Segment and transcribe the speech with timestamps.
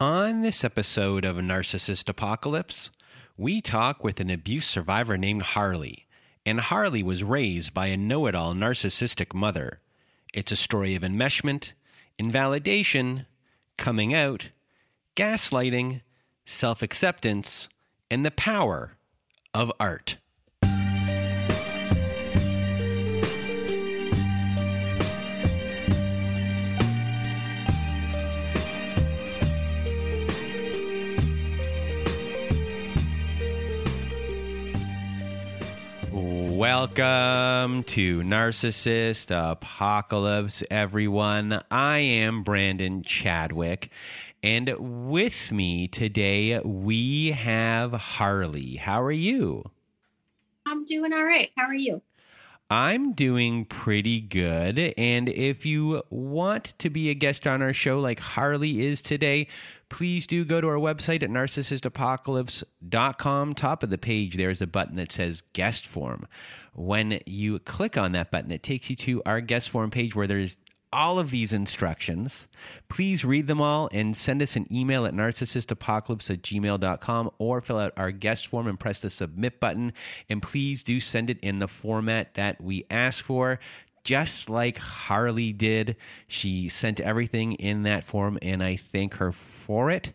[0.00, 2.88] On this episode of Narcissist Apocalypse,
[3.36, 6.06] we talk with an abuse survivor named Harley.
[6.46, 9.80] And Harley was raised by a know it all narcissistic mother.
[10.32, 11.72] It's a story of enmeshment,
[12.18, 13.26] invalidation,
[13.76, 14.48] coming out,
[15.16, 16.00] gaslighting,
[16.46, 17.68] self acceptance,
[18.10, 18.96] and the power
[19.52, 20.16] of art.
[36.60, 41.62] Welcome to Narcissist Apocalypse, everyone.
[41.70, 43.88] I am Brandon Chadwick,
[44.42, 48.76] and with me today we have Harley.
[48.76, 49.70] How are you?
[50.66, 51.50] I'm doing all right.
[51.56, 52.02] How are you?
[52.68, 54.92] I'm doing pretty good.
[54.98, 59.48] And if you want to be a guest on our show like Harley is today,
[59.90, 63.54] please do go to our website at narcissistapocalypse.com.
[63.54, 66.26] Top of the page, there's a button that says guest form.
[66.72, 70.26] When you click on that button, it takes you to our guest form page where
[70.26, 70.56] there's
[70.92, 72.48] all of these instructions.
[72.88, 77.78] Please read them all and send us an email at narcissistapocalypse at gmail.com or fill
[77.78, 79.92] out our guest form and press the submit button.
[80.28, 83.60] And please do send it in the format that we ask for.
[84.02, 89.30] Just like Harley did, she sent everything in that form, and I thank her
[89.70, 90.12] for it.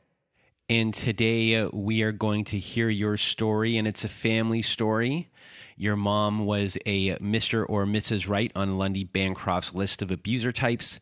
[0.68, 5.30] And today uh, we are going to hear your story, and it's a family story.
[5.78, 7.66] Your mom was a Mr.
[7.70, 8.28] or Mrs.
[8.28, 11.00] Right on Lundy Bancroft's list of abuser types.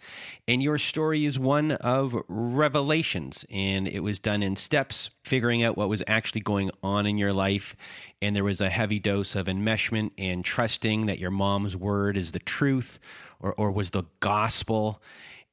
[0.48, 3.44] And your story is one of revelations.
[3.50, 7.34] And it was done in steps, figuring out what was actually going on in your
[7.34, 7.76] life.
[8.22, 12.34] And there was a heavy dose of enmeshment and trusting that your mom's word is
[12.34, 13.00] the truth
[13.40, 15.02] or, or was the gospel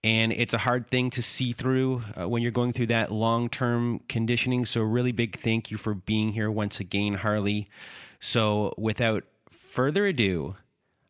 [0.02, 3.48] and it's a hard thing to see through uh, when you're going through that long
[3.48, 4.64] term conditioning.
[4.64, 7.68] So, really big thank you for being here once again, Harley.
[8.18, 10.56] So, without further ado,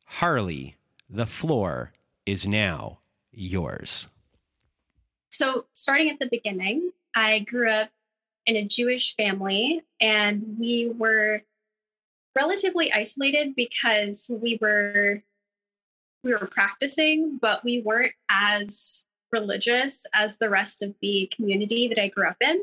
[0.04, 0.76] Harley,
[1.08, 1.92] the floor
[2.26, 2.98] is now
[3.32, 4.08] yours.
[5.30, 7.90] So, starting at the beginning, I grew up
[8.46, 11.42] in a Jewish family and we were
[12.34, 15.22] relatively isolated because we were
[16.22, 22.00] we were practicing but we weren't as religious as the rest of the community that
[22.00, 22.60] I grew up in.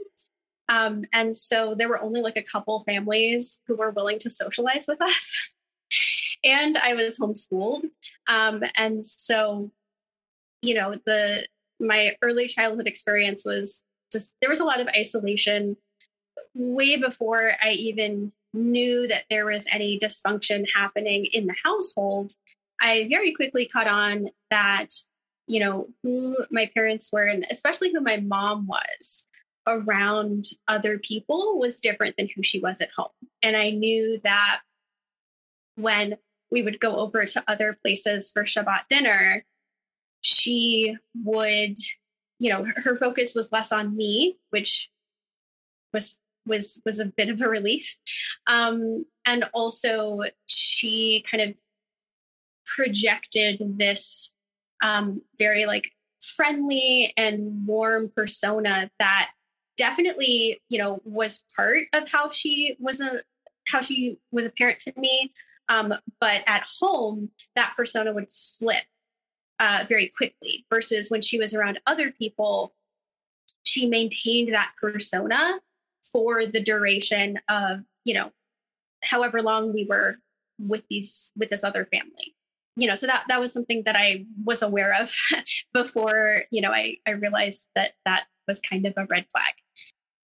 [0.69, 4.85] Um, and so there were only like a couple families who were willing to socialize
[4.87, 5.49] with us.
[6.43, 7.83] and I was homeschooled.
[8.27, 9.71] Um, and so,
[10.61, 11.47] you know, the
[11.79, 15.77] my early childhood experience was just there was a lot of isolation
[16.53, 22.31] way before I even knew that there was any dysfunction happening in the household.
[22.81, 24.89] I very quickly caught on that,
[25.47, 29.27] you know, who my parents were and especially who my mom was
[29.67, 33.09] around other people was different than who she was at home.
[33.43, 34.61] And I knew that
[35.75, 36.17] when
[36.49, 39.43] we would go over to other places for Shabbat dinner,
[40.21, 41.77] she would,
[42.39, 44.89] you know, her focus was less on me, which
[45.93, 47.97] was was was a bit of a relief.
[48.47, 51.57] Um, and also she kind of
[52.75, 54.31] projected this
[54.81, 55.91] um, very like
[56.21, 59.29] friendly and warm persona that
[59.77, 63.21] definitely, you know, was part of how she was a
[63.67, 65.31] how she was a parent to me.
[65.69, 68.85] Um, but at home, that persona would flip
[69.59, 70.65] uh, very quickly.
[70.71, 72.73] Versus when she was around other people,
[73.63, 75.59] she maintained that persona
[76.11, 78.31] for the duration of you know
[79.03, 80.15] however long we were
[80.59, 82.33] with these with this other family
[82.77, 85.13] you know so that that was something that i was aware of
[85.73, 89.53] before you know i i realized that that was kind of a red flag.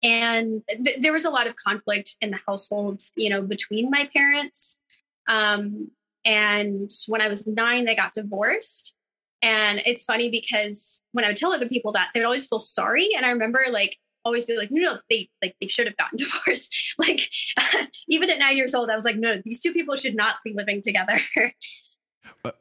[0.03, 4.09] And th- there was a lot of conflict in the household you know between my
[4.15, 4.79] parents.
[5.27, 5.91] Um,
[6.27, 8.95] and when i was nine they got divorced.
[9.43, 12.61] And it's funny because when i would tell other people that they would always feel
[12.61, 13.11] sorry.
[13.17, 13.97] And i remember like
[14.27, 16.75] always be like no no they like they should have gotten divorced.
[16.99, 17.29] Like
[18.09, 20.55] even at nine years old i was like no these two people should not be
[20.55, 21.19] living together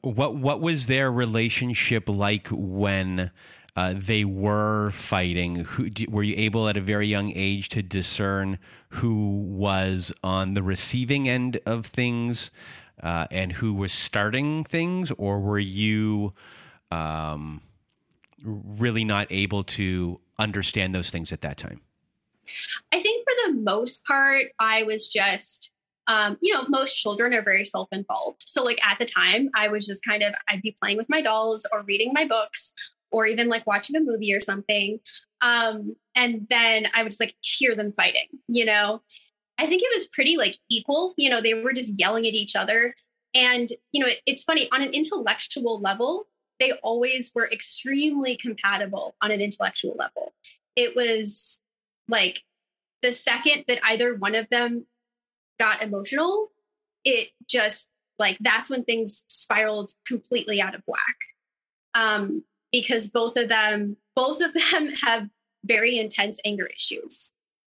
[0.02, 3.32] what what was their relationship like when
[3.76, 5.56] uh, they were fighting?
[5.56, 10.64] Who were you able at a very young age to discern who was on the
[10.64, 12.52] receiving end of things
[13.02, 16.34] uh, and who was starting things, or were you
[16.92, 17.62] um,
[18.44, 21.82] really not able to understand those things at that time?
[22.92, 25.72] I think for the most part, I was just
[26.08, 28.44] um, you know, most children are very self involved.
[28.46, 31.22] So, like at the time, I was just kind of, I'd be playing with my
[31.22, 32.74] dolls or reading my books
[33.12, 35.00] or even like watching a movie or something.
[35.42, 39.02] Um, and then I would just like hear them fighting, you know.
[39.58, 42.56] I think it was pretty like equal, you know, they were just yelling at each
[42.56, 42.96] other.
[43.36, 46.28] And, you know, it, it's funny on an intellectual level,
[46.60, 50.34] they always were extremely compatible on an intellectual level.
[50.76, 51.62] It was
[52.08, 52.42] like
[53.02, 54.86] the second that either one of them
[55.60, 56.52] got emotional,
[57.04, 57.90] it just
[58.20, 61.00] like that's when things spiraled completely out of whack.
[61.96, 65.30] Um, because both of them, both of them have
[65.66, 67.32] very intense anger issues.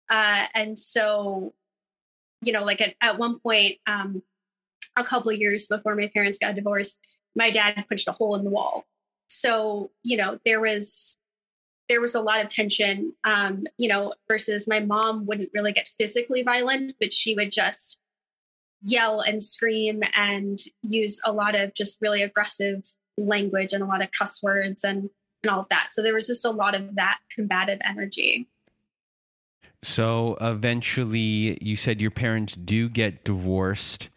[0.10, 1.54] Uh, and so,
[2.44, 4.24] you know, like at, at one point, um,
[4.96, 7.00] a couple years before my parents got divorced,
[7.36, 8.86] my dad punched a hole in the wall.
[9.28, 11.19] So, you know, there was
[11.90, 15.90] there was a lot of tension, um, you know, versus my mom wouldn't really get
[15.98, 18.00] physically violent, but she would just
[18.82, 22.86] yell and scream and use a lot of just really aggressive
[23.18, 25.10] language and a lot of cuss words and
[25.44, 25.88] and all of that.
[25.92, 28.48] So there was just a lot of that combative energy.
[29.82, 34.10] So eventually, you said your parents do get divorced,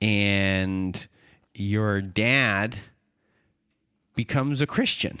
[0.00, 1.08] and
[1.54, 2.78] your dad
[4.14, 5.18] becomes a Christian.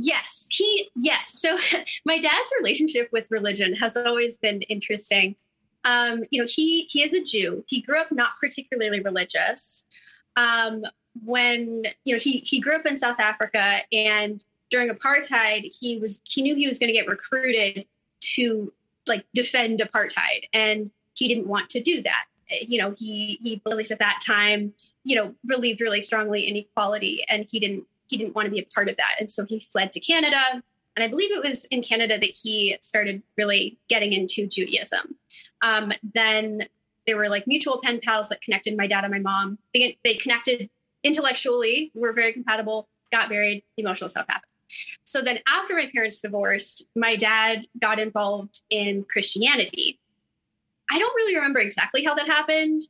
[0.00, 1.40] Yes, he yes.
[1.40, 1.58] So
[2.04, 5.34] my dad's relationship with religion has always been interesting.
[5.84, 7.64] Um, you know, he he is a Jew.
[7.66, 9.84] He grew up not particularly religious.
[10.36, 10.84] Um,
[11.24, 16.20] when you know he he grew up in South Africa and during apartheid he was
[16.24, 17.86] he knew he was going to get recruited
[18.20, 18.72] to
[19.06, 22.24] like defend apartheid and he didn't want to do that
[22.60, 24.72] you know he he at least at that time
[25.02, 28.60] you know believed really strongly in equality and he didn't he didn't want to be
[28.60, 29.16] a part of that.
[29.20, 30.62] And so he fled to Canada.
[30.96, 35.16] And I believe it was in Canada that he started really getting into Judaism.
[35.62, 36.66] Um, then
[37.06, 39.58] there were like mutual pen pals that connected my dad and my mom.
[39.72, 40.68] They, they connected
[41.02, 44.50] intellectually we're very compatible got married emotional stuff happened.
[45.04, 50.00] So then after my parents divorced my dad got involved in christianity.
[50.90, 52.82] I don't really remember exactly how that happened.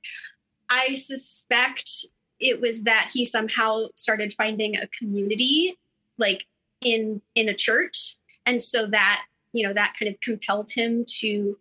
[0.68, 2.06] I suspect
[2.40, 5.76] it was that he somehow started finding a community
[6.18, 6.46] like
[6.80, 11.58] in in a church and so that you know that kind of compelled him to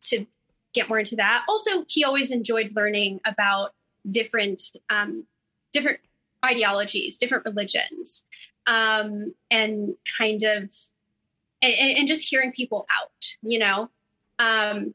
[0.00, 0.26] to
[0.72, 3.72] get more into that also he always enjoyed learning about
[4.10, 5.24] different um,
[5.72, 6.00] different
[6.44, 8.24] ideologies, different religions,
[8.66, 10.72] um, and kind of
[11.62, 13.88] and, and, just hearing people out, you know.
[14.38, 14.94] Um,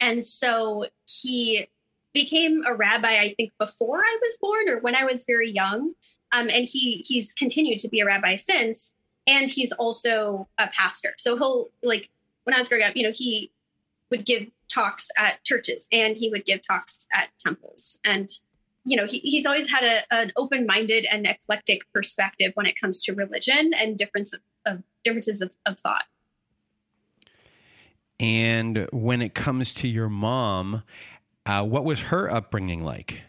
[0.00, 1.68] and so he
[2.16, 5.92] became a rabbi, I think, before I was born or when I was very young.
[6.32, 8.96] Um, and he he's continued to be a rabbi since,
[9.26, 11.14] and he's also a pastor.
[11.18, 12.08] So he'll like
[12.44, 13.52] when I was growing up, you know, he
[14.10, 18.30] would give talks at churches and he would give talks at temples and
[18.88, 23.02] you know, he, he's always had a, an open-minded and eclectic perspective when it comes
[23.02, 26.04] to religion and difference of, of differences of, of thought.
[28.20, 30.84] And when it comes to your mom,
[31.46, 33.22] uh, what was her upbringing like?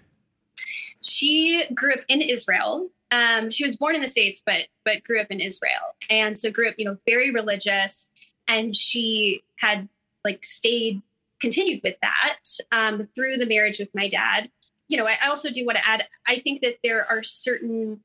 [1.02, 2.90] She grew up in Israel.
[3.12, 6.52] Um, she was born in the states, but but grew up in Israel, and so
[6.52, 8.10] grew up, you know, very religious.
[8.50, 9.88] And she had
[10.26, 11.02] like stayed,
[11.40, 12.40] continued with that
[12.72, 14.50] um, through the marriage with my dad
[14.88, 18.02] you know, I, also do want to add, I think that there are certain,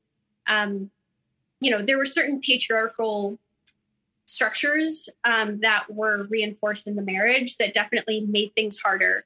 [0.47, 0.91] um,
[1.59, 3.39] you know, there were certain patriarchal
[4.25, 9.25] structures um, that were reinforced in the marriage that definitely made things harder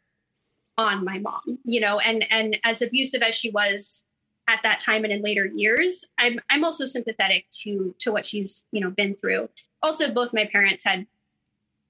[0.78, 4.04] on my mom, you know, and and as abusive as she was
[4.48, 8.66] at that time and in later years, I'm I'm also sympathetic to to what she's
[8.72, 9.50] you know been through.
[9.82, 11.08] Also, both my parents had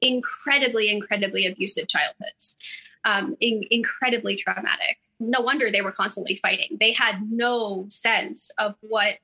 [0.02, 2.56] incredibly incredibly abusive childhoods,
[3.06, 6.78] um, in, incredibly traumatic no wonder they were constantly fighting.
[6.80, 9.18] They had no sense of what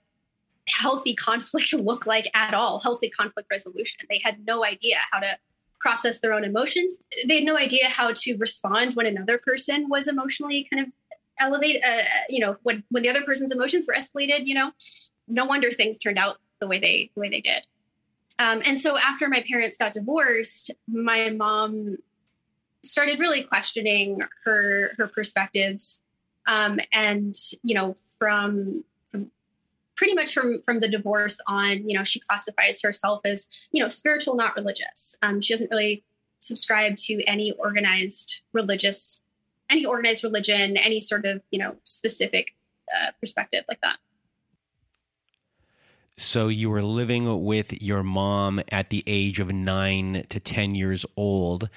[0.67, 4.01] healthy conflict looked like at all, healthy conflict resolution.
[4.09, 5.37] They had no idea how to
[5.83, 6.97] process their own emotions.
[7.27, 10.93] They had no idea how to respond when another person was emotionally kind of
[11.39, 14.71] elevated, uh, you know, when, when the other person's emotions were escalated, you know,
[15.27, 17.67] no wonder things turned out the way they, the way they did.
[18.39, 21.97] Um, and so after my parents got divorced, my mom
[22.83, 26.01] started really questioning her her perspectives
[26.47, 28.83] um, and you know from
[30.03, 33.87] pretty much from from the divorce on you know she classifies herself as you know
[33.87, 36.03] spiritual not religious um, she doesn't really
[36.39, 39.21] subscribe to any organized religious
[39.69, 42.53] any organized religion any sort of you know specific
[42.93, 43.95] uh, perspective like that
[46.17, 51.07] so you were living with your mom at the age of nine to 10 years
[51.17, 51.69] old,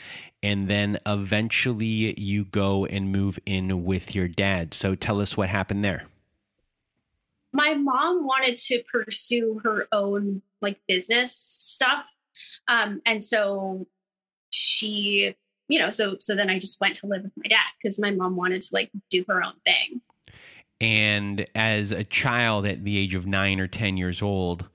[0.42, 4.74] and then eventually you go and move in with your dad.
[4.74, 6.04] So tell us what happened there.
[7.56, 12.06] My mom wanted to pursue her own like business stuff.
[12.68, 13.86] Um, and so
[14.50, 15.34] she,
[15.68, 18.10] you know, so so then I just went to live with my dad because my
[18.10, 20.02] mom wanted to like do her own thing.
[20.80, 24.68] And as a child at the age of nine or 10 years old,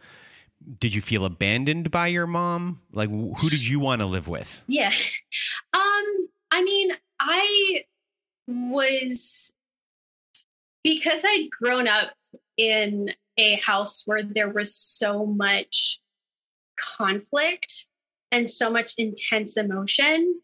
[0.80, 2.82] did you feel abandoned by your mom?
[2.92, 4.62] Like, who did you want to live with?
[4.68, 4.92] Yeah.
[5.74, 7.84] Um, I mean, I
[8.48, 9.54] was,
[10.84, 12.12] because I'd grown up
[12.62, 16.00] in a house where there was so much
[16.78, 17.88] conflict
[18.32, 20.42] and so much intense emotion.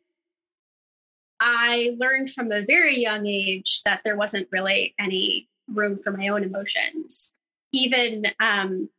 [1.40, 6.30] I learned from a very young age that there wasn't really any room for my
[6.30, 7.36] own emotions.
[7.72, 8.90] Even, um,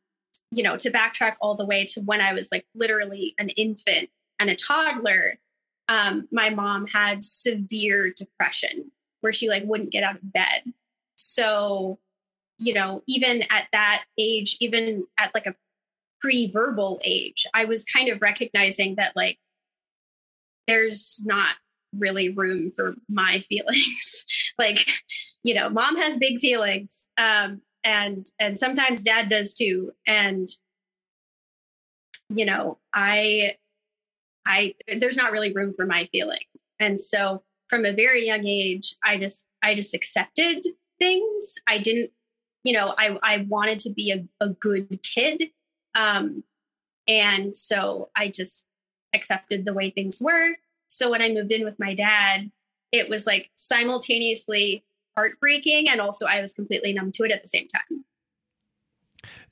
[0.53, 4.11] you know, to backtrack all the way to when I was like literally an infant
[4.39, 5.41] and a toddler,
[5.89, 10.63] um, my mom had severe depression where she like wouldn't get out of bed.
[11.17, 11.99] So,
[12.59, 15.55] you know, even at that age, even at like a
[16.21, 19.38] pre-verbal age, I was kind of recognizing that like
[20.67, 21.55] there's not
[21.97, 24.25] really room for my feelings.
[24.59, 24.87] like,
[25.43, 27.07] you know, mom has big feelings.
[27.17, 29.93] Um, and and sometimes dad does too.
[30.07, 30.49] And
[32.29, 33.57] you know, I
[34.45, 36.43] I there's not really room for my feelings.
[36.81, 40.67] And so from a very young age, I just I just accepted
[40.99, 41.55] things.
[41.67, 42.11] I didn't,
[42.65, 45.50] you know, I I wanted to be a, a good kid.
[45.95, 46.45] Um
[47.07, 48.67] and so I just
[49.15, 50.55] accepted the way things were
[50.88, 52.50] so when I moved in with my dad,
[52.91, 54.85] it was like simultaneously
[55.17, 58.05] heartbreaking and also I was completely numb to it at the same time.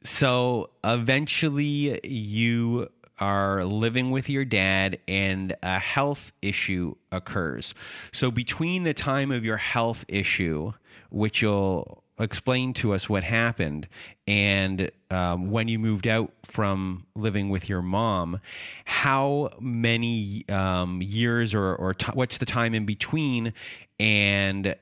[0.03, 7.75] So eventually you are living with your dad and a health issue occurs.
[8.13, 10.73] So between the time of your health issue,
[11.11, 13.87] which you'll explain to us what happened
[14.27, 18.41] and um, when you moved out from living with your mom
[18.85, 23.53] how many um, years or, or t- what's the time in between?
[23.99, 24.75] And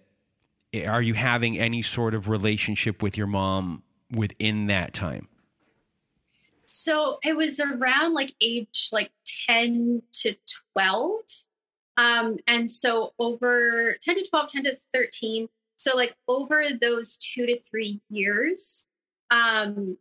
[0.86, 5.28] are you having any sort of relationship with your mom within that time?
[6.66, 9.10] So it was around like age like
[9.46, 10.34] 10 to
[10.72, 11.20] 12
[11.96, 17.46] um, and so over 10 to 12 10 to 13 so like over those two
[17.46, 18.86] to three years,
[19.30, 19.96] um,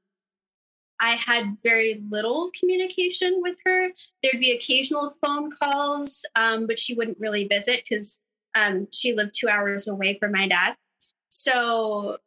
[1.00, 3.90] I had very little communication with her.
[4.22, 8.22] There'd be occasional phone calls, um, but she wouldn't really visit because
[8.56, 10.76] um, she lived two hours away from my dad.
[11.30, 12.18] So,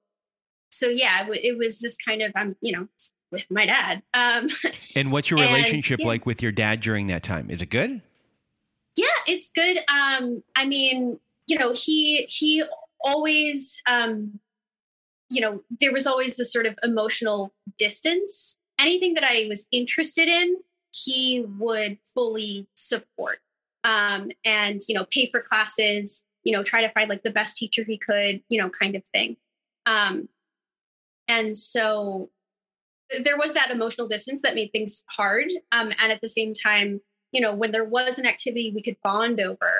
[0.71, 2.88] so yeah, it, was just kind of I'm, um, you know,
[3.31, 4.03] with my dad.
[4.12, 4.49] Um,
[4.97, 6.09] and what's your relationship and, yeah.
[6.09, 7.50] like with your dad during that time?
[7.50, 8.03] Is it good?
[8.97, 9.79] Yeah, it's good.
[9.88, 12.62] Um, I mean, you know, he he
[13.07, 14.41] always um
[15.31, 18.59] you know there was always this sort of emotional distance.
[18.79, 20.57] Anything that i was interested in
[20.93, 23.39] he would fully support
[23.85, 27.57] um and you know pay for classes you know try to find like the best
[27.57, 29.37] teacher he could you know kind of thing.
[29.87, 30.29] Um
[31.29, 32.31] and so
[33.25, 37.01] there was that emotional distance that made things hard um and at the same time
[37.33, 39.73] you know when there was an activity we could bond over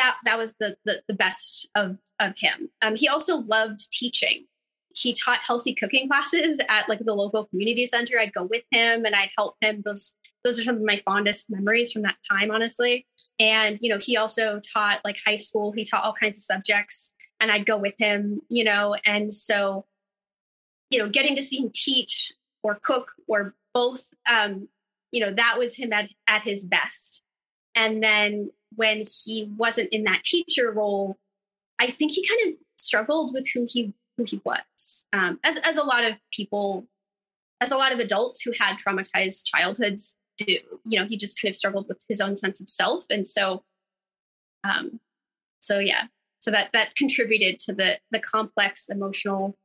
[0.00, 2.70] that that was the the, the best of of him.
[2.82, 4.46] Um, he also loved teaching.
[4.94, 8.18] He taught healthy cooking classes at like the local community center.
[8.18, 9.82] I'd go with him and I'd help him.
[9.84, 13.06] Those those are some of my fondest memories from that time, honestly.
[13.38, 15.72] And you know, he also taught like high school.
[15.72, 18.40] He taught all kinds of subjects, and I'd go with him.
[18.48, 19.86] You know, and so
[20.90, 24.68] you know, getting to see him teach or cook or both, um,
[25.12, 27.22] you know, that was him at at his best.
[27.76, 31.18] And then when he wasn't in that teacher role,
[31.78, 35.06] I think he kind of struggled with who he who he was.
[35.12, 36.86] Um, as as a lot of people,
[37.60, 40.56] as a lot of adults who had traumatized childhoods do.
[40.84, 43.64] You know, he just kind of struggled with his own sense of self, and so,
[44.64, 45.00] um,
[45.60, 46.04] so yeah,
[46.40, 49.56] so that that contributed to the the complex emotional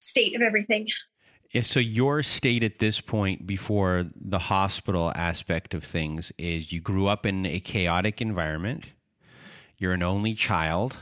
[0.00, 0.88] state of everything.
[1.62, 7.08] So your state at this point before the hospital aspect of things is you grew
[7.08, 8.84] up in a chaotic environment.
[9.76, 10.96] You're an only child.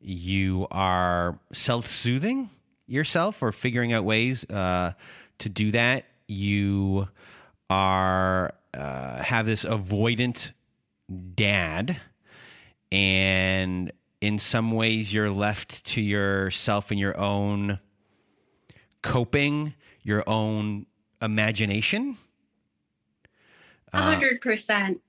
[0.00, 2.50] You are self-soothing
[2.86, 4.92] yourself or figuring out ways uh,
[5.38, 6.04] to do that.
[6.28, 7.08] You
[7.68, 10.52] are uh, have this avoidant
[11.34, 12.00] dad,
[12.90, 17.80] and in some ways you're left to yourself and your own
[19.02, 20.86] coping, your own
[21.20, 22.16] imagination?
[23.92, 25.00] Hundred percent.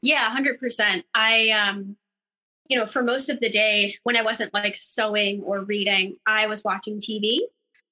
[0.00, 1.04] Yeah, hundred percent.
[1.14, 1.96] I um
[2.68, 6.46] you know, for most of the day when I wasn't like sewing or reading, I
[6.46, 7.40] was watching TV.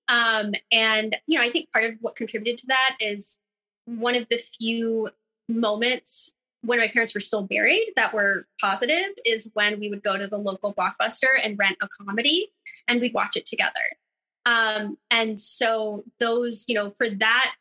[0.09, 3.37] Um, and, you know, I think part of what contributed to that is
[3.85, 5.11] one of the few
[5.51, 10.17] moments when my parents were still married that were positive is when we would go
[10.17, 12.51] to the local blockbuster and rent a comedy
[12.89, 13.81] and we'd watch it together.
[14.47, 17.55] Um, and so those, you know, for that,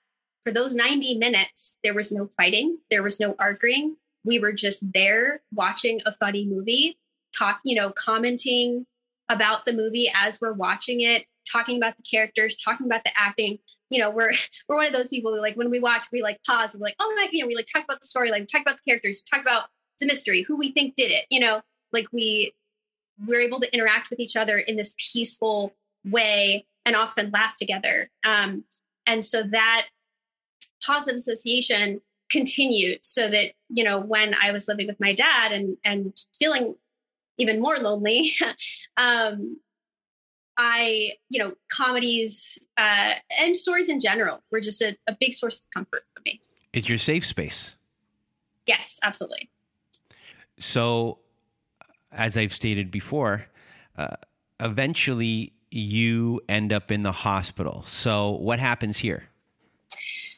[0.43, 3.97] for those 90 minutes, there was no fighting, there was no arguing.
[4.23, 6.97] We were just there watching a funny movie,
[7.37, 8.85] talk, you know, commenting
[9.29, 13.59] about the movie as we're watching it, talking about the characters, talking about the acting.
[13.89, 14.31] You know, we're
[14.67, 16.87] we're one of those people who like when we watch, we like pause and we're
[16.87, 18.89] like, oh my, you know, we like talk about the story, like talk about the
[18.89, 19.65] characters, talk about
[19.99, 21.25] the mystery, who we think did it.
[21.29, 22.53] You know, like we
[23.25, 28.09] we're able to interact with each other in this peaceful way and often laugh together.
[28.23, 28.63] Um,
[29.05, 29.87] and so that
[30.85, 35.77] positive association continued so that you know when i was living with my dad and
[35.83, 36.75] and feeling
[37.37, 38.33] even more lonely
[38.97, 39.57] um
[40.57, 45.59] i you know comedies uh and stories in general were just a, a big source
[45.59, 46.39] of comfort for me.
[46.71, 47.75] It's your safe space.
[48.67, 49.49] Yes absolutely.
[50.59, 51.19] So
[52.11, 53.47] as i've stated before
[53.97, 54.15] uh,
[54.59, 59.29] eventually you end up in the hospital so what happens here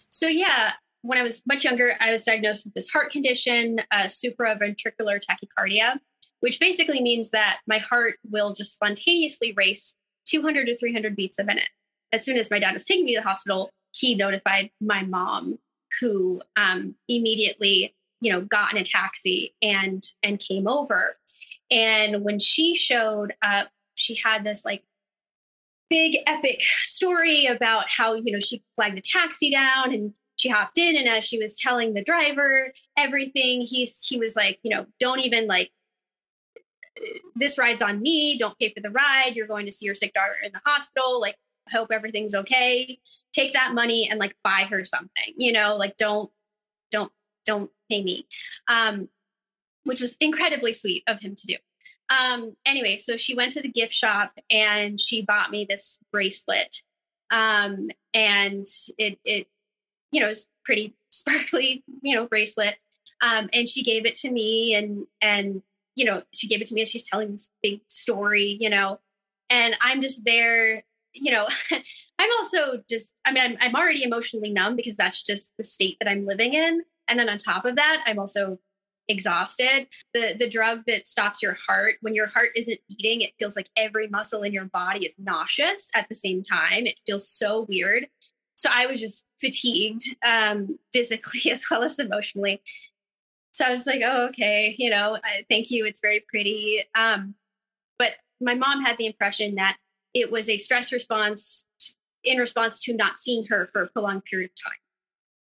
[0.09, 4.03] so yeah when I was much younger, I was diagnosed with this heart condition, uh,
[4.03, 5.99] supraventricular tachycardia,
[6.41, 9.95] which basically means that my heart will just spontaneously race
[10.25, 11.69] 200 to 300 beats a minute.
[12.11, 15.57] As soon as my dad was taking me to the hospital, he notified my mom,
[15.99, 21.17] who um, immediately, you know, got in a taxi and and came over.
[21.69, 24.83] And when she showed up, she had this like
[25.91, 30.77] big epic story about how you know she flagged a taxi down and she hopped
[30.77, 34.85] in and as she was telling the driver everything he's he was like you know
[34.99, 35.69] don't even like
[37.35, 38.37] this ride's on me.
[38.37, 39.33] Don't pay for the ride.
[39.35, 41.19] You're going to see your sick daughter in the hospital.
[41.19, 41.35] Like
[41.71, 42.99] hope everything's okay.
[43.33, 45.75] Take that money and like buy her something you know?
[45.75, 46.29] Like don't
[46.91, 47.11] don't
[47.45, 48.27] don't pay me.
[48.67, 49.09] Um
[49.83, 51.55] which was incredibly sweet of him to do
[52.19, 56.77] um anyway so she went to the gift shop and she bought me this bracelet
[57.31, 59.47] um and it it
[60.11, 62.75] you know, it's pretty sparkly, you know, bracelet.
[63.21, 65.61] Um, and she gave it to me and, and,
[65.95, 68.99] you know, she gave it to me and she's telling this big story, you know,
[69.49, 71.47] and I'm just there, you know,
[72.19, 75.97] I'm also just, I mean, I'm, I'm already emotionally numb because that's just the state
[75.99, 76.81] that I'm living in.
[77.07, 78.57] And then on top of that, I'm also
[79.11, 79.87] exhausted.
[80.13, 83.69] The the drug that stops your heart, when your heart isn't beating, it feels like
[83.75, 86.85] every muscle in your body is nauseous at the same time.
[86.87, 88.07] It feels so weird.
[88.55, 92.61] So I was just fatigued um, physically as well as emotionally.
[93.53, 95.17] So I was like, oh, okay, you know,
[95.49, 95.85] thank you.
[95.85, 96.83] It's very pretty.
[96.95, 97.35] Um,
[97.99, 99.77] but my mom had the impression that
[100.13, 101.67] it was a stress response
[102.23, 104.79] in response to not seeing her for a prolonged period of time.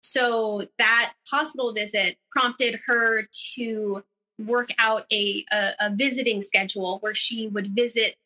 [0.01, 4.03] So that hospital visit prompted her to
[4.39, 8.17] work out a, a, a visiting schedule where she would visit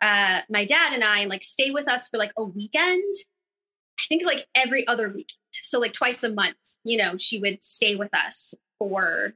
[0.00, 3.16] uh, my dad and I and like stay with us for like a weekend
[4.00, 5.32] I think like every other week.
[5.52, 9.34] So like twice a month, you know, she would stay with us for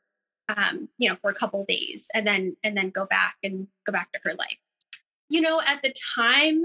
[0.48, 3.92] um, you know, for a couple days and then and then go back and go
[3.92, 4.58] back to her life.
[5.28, 6.64] You know, at the time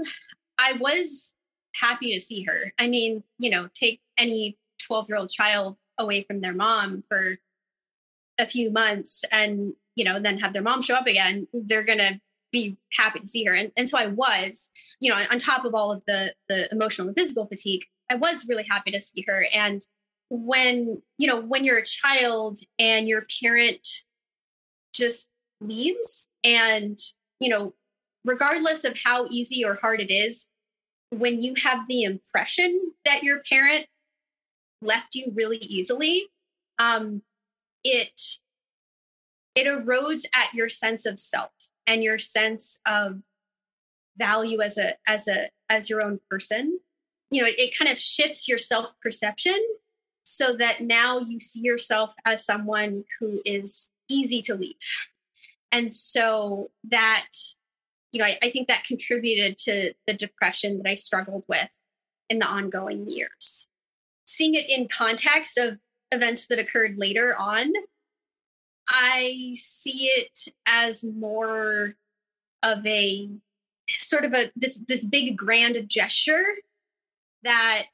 [0.58, 1.34] I was
[1.74, 2.72] happy to see her.
[2.78, 4.58] I mean, you know, take any
[4.90, 7.36] 12-year-old child away from their mom for
[8.38, 11.98] a few months and, you know, then have their mom show up again, they're going
[11.98, 12.20] to
[12.52, 13.54] be happy to see her.
[13.54, 16.72] And, and so I was, you know, on, on top of all of the the
[16.72, 19.46] emotional and physical fatigue, I was really happy to see her.
[19.54, 19.82] And
[20.30, 23.86] when, you know, when you're a child and your parent
[24.92, 26.98] just leaves and,
[27.38, 27.74] you know,
[28.24, 30.48] regardless of how easy or hard it is,
[31.10, 33.86] when you have the impression that your parent
[34.82, 36.28] left you really easily,
[36.78, 37.22] um,
[37.84, 38.20] it
[39.54, 41.50] it erodes at your sense of self
[41.86, 43.22] and your sense of
[44.16, 46.78] value as a as a as your own person.
[47.30, 49.58] You know it, it kind of shifts your self perception
[50.24, 54.76] so that now you see yourself as someone who is easy to leave.
[55.72, 57.28] And so that
[58.12, 61.76] you know I, I think that contributed to the depression that i struggled with
[62.28, 63.69] in the ongoing years
[64.30, 65.78] seeing it in context of
[66.12, 67.72] events that occurred later on
[68.90, 71.94] I see it as more
[72.62, 73.30] of a
[73.88, 76.44] sort of a this this big grand gesture
[77.44, 77.84] that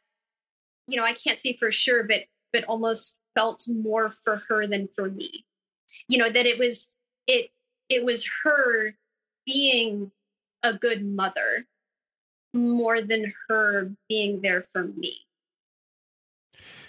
[0.87, 2.23] you know I can't say for sure, but
[2.53, 5.45] but almost felt more for her than for me.
[6.09, 6.89] You know that it was
[7.27, 7.51] it
[7.91, 8.95] it was her
[9.45, 10.13] being
[10.63, 11.67] a good mother
[12.55, 15.26] more than her being there for me.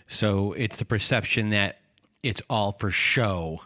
[0.08, 1.80] So it's the perception that
[2.24, 3.62] it's all for show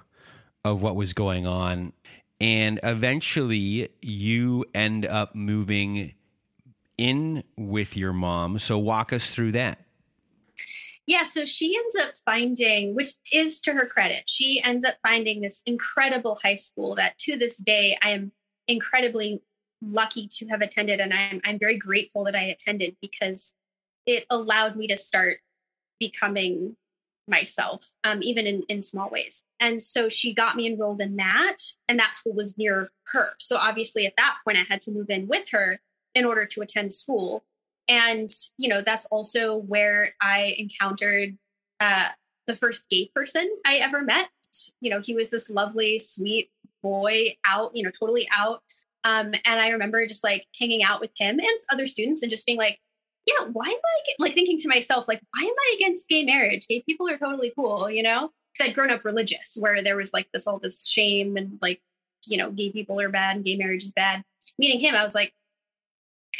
[0.63, 1.93] of what was going on.
[2.39, 6.13] And eventually you end up moving
[6.97, 8.59] in with your mom.
[8.59, 9.79] So walk us through that.
[11.07, 15.41] Yeah, so she ends up finding, which is to her credit, she ends up finding
[15.41, 18.31] this incredible high school that to this day I am
[18.67, 19.41] incredibly
[19.81, 20.99] lucky to have attended.
[20.99, 23.53] And I'm, I'm very grateful that I attended because
[24.05, 25.39] it allowed me to start
[26.01, 26.75] becoming
[27.27, 29.43] myself, um, even in, in small ways.
[29.59, 33.29] And so she got me enrolled in that, and that school was near her.
[33.39, 35.79] So obviously, at that point, I had to move in with her
[36.15, 37.45] in order to attend school.
[37.87, 41.37] And, you know, that's also where I encountered
[41.79, 42.09] uh,
[42.47, 44.29] the first gay person I ever met.
[44.81, 46.49] You know, he was this lovely, sweet
[46.83, 48.63] boy out, you know, totally out.
[49.03, 52.45] Um, and I remember just like hanging out with him and other students and just
[52.45, 52.79] being like,
[53.25, 56.67] yeah, why am I like thinking to myself, like, why am I against gay marriage?
[56.67, 58.31] Gay people are totally cool, you know?
[58.53, 61.81] Because I'd grown up religious where there was like this all this shame and like,
[62.25, 64.23] you know, gay people are bad and gay marriage is bad.
[64.57, 65.33] Meeting him, I was like,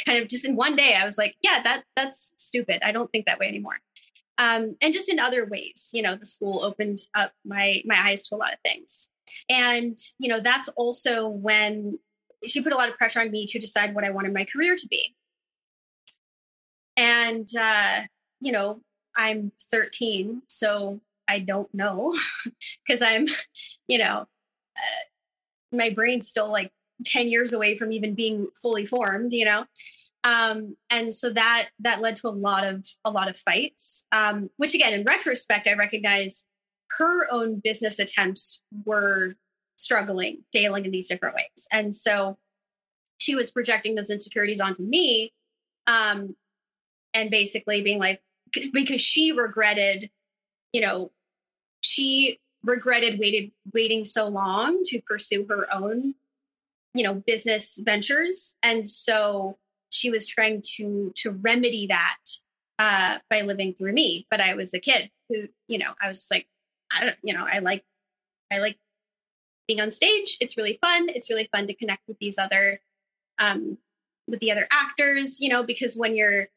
[0.04, 2.82] kind of just in one day, I was like, yeah, that that's stupid.
[2.84, 3.78] I don't think that way anymore.
[4.38, 8.26] Um, and just in other ways, you know, the school opened up my my eyes
[8.28, 9.08] to a lot of things.
[9.48, 11.98] And, you know, that's also when
[12.46, 14.76] she put a lot of pressure on me to decide what I wanted my career
[14.76, 15.14] to be.
[16.96, 18.02] And, uh,
[18.40, 18.80] you know,
[19.16, 22.14] I'm 13, so I don't know
[22.86, 23.26] because I'm,
[23.88, 24.26] you know,
[24.76, 26.70] uh, my brain's still like
[27.06, 29.64] 10 years away from even being fully formed, you know?
[30.24, 34.50] Um, and so that that led to a lot of a lot of fights um,
[34.56, 36.44] which again in retrospect i recognize
[36.98, 39.34] her own business attempts were
[39.74, 42.38] struggling failing in these different ways and so
[43.18, 45.32] she was projecting those insecurities onto me
[45.88, 46.36] um,
[47.14, 48.20] and basically being like
[48.72, 50.10] because she regretted
[50.72, 51.10] you know
[51.80, 56.14] she regretted waited waiting so long to pursue her own
[56.94, 58.54] you know business ventures.
[58.62, 59.58] And so
[59.90, 62.18] she was trying to to remedy that
[62.78, 64.26] uh by living through me.
[64.30, 66.46] But i was a kid who you know i was like
[66.90, 67.84] i don't you know i like
[68.50, 68.78] i like
[69.68, 70.36] being on stage.
[70.40, 71.08] It's really fun.
[71.08, 72.80] It's really fun to connect with these other
[73.38, 73.78] um
[74.28, 76.48] with the other actors you know because when you're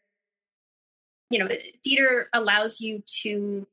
[1.29, 1.49] you know
[1.83, 3.67] theater allows you to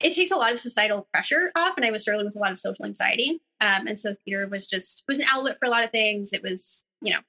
[0.00, 2.52] it takes a lot of societal pressure off and i was struggling with a lot
[2.52, 3.40] of social anxiety.
[3.62, 6.34] Um, and so theater was just was an outlet for a lot of things.
[6.34, 7.20] It was you know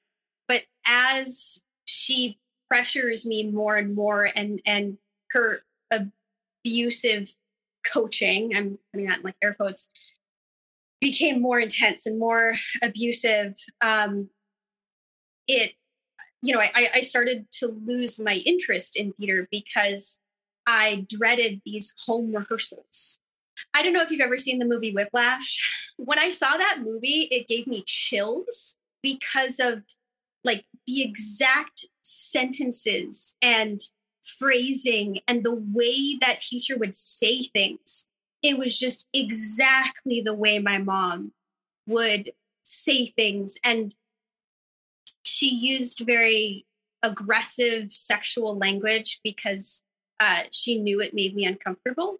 [0.48, 4.98] but as she pressures me more and more and and
[5.32, 7.34] her abusive
[7.86, 9.90] coaching i'm putting that in like air quotes
[11.00, 14.30] became more intense and more abusive um
[15.48, 15.74] it
[16.48, 20.20] you know I, I started to lose my interest in theater because
[20.66, 23.20] i dreaded these home rehearsals
[23.74, 25.92] I don't know if you've ever seen the movie Whiplash.
[25.98, 29.82] When I saw that movie, it gave me chills because of
[30.44, 33.82] like the exact sentences and
[34.24, 38.08] phrasing and the way that teacher would say things.
[38.44, 41.32] It was just exactly the way my mom
[41.88, 42.32] would
[42.64, 43.58] say things.
[43.64, 43.96] And
[45.38, 46.66] she used very
[47.04, 49.84] aggressive sexual language because
[50.20, 52.18] uh, she knew it made me uncomfortable.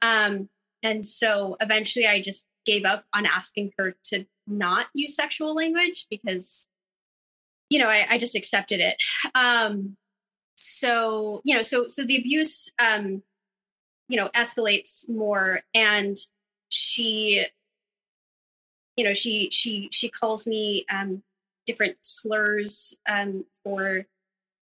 [0.00, 0.48] Um,
[0.82, 6.06] and so eventually I just gave up on asking her to not use sexual language
[6.08, 6.66] because,
[7.68, 8.96] you know, I, I just accepted it.
[9.34, 9.96] Um,
[10.56, 13.22] so, you know, so, so the abuse, um,
[14.08, 16.16] you know, escalates more and
[16.68, 17.44] she,
[18.96, 21.24] you know, she, she, she calls me, um,
[21.66, 24.06] different slurs, um, for,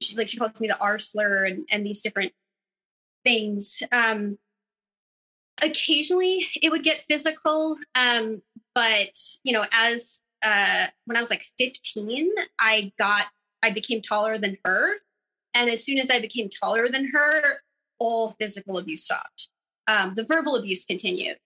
[0.00, 2.32] she, like, she calls me the R slur and, and these different
[3.24, 3.82] things.
[3.92, 4.38] Um,
[5.62, 8.42] occasionally it would get physical um,
[8.74, 13.26] but you know as uh, when i was like 15 i got
[13.62, 14.96] i became taller than her.
[15.54, 17.60] And as soon as i became taller than her
[17.98, 19.48] all physical abuse stopped.
[19.86, 21.38] Um, the verbal abuse continued.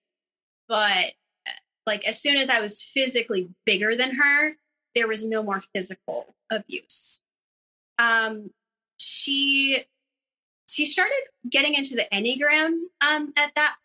[0.67, 1.13] But
[1.85, 4.55] like as soon as i was physically bigger than her
[4.97, 7.19] there was no more physical abuse
[7.99, 8.49] um,
[8.97, 9.85] she
[10.67, 11.15] she started
[11.49, 13.75] getting into the Enneagram um, at that.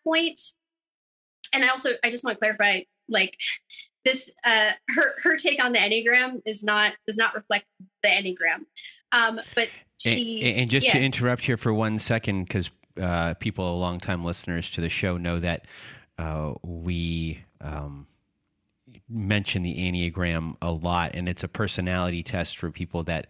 [1.53, 3.37] And I also, I just want to clarify, like
[4.03, 7.65] this, uh, her, her take on the Enneagram is not, does not reflect
[8.01, 8.65] the Enneagram.
[9.11, 10.93] Um, but she, and, and just yeah.
[10.93, 15.17] to interrupt here for one second, because uh, people, long time listeners to the show
[15.17, 15.65] know that
[16.17, 18.07] uh, we, um,
[19.09, 23.27] mention the Enneagram a lot, and it's a personality test for people that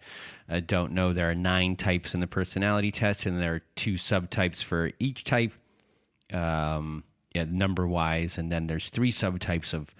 [0.48, 1.12] uh, don't know.
[1.12, 5.24] There are nine types in the personality test, and there are two subtypes for each
[5.24, 5.52] type,
[6.32, 9.94] um, yeah, number wise, and then there's three subtypes of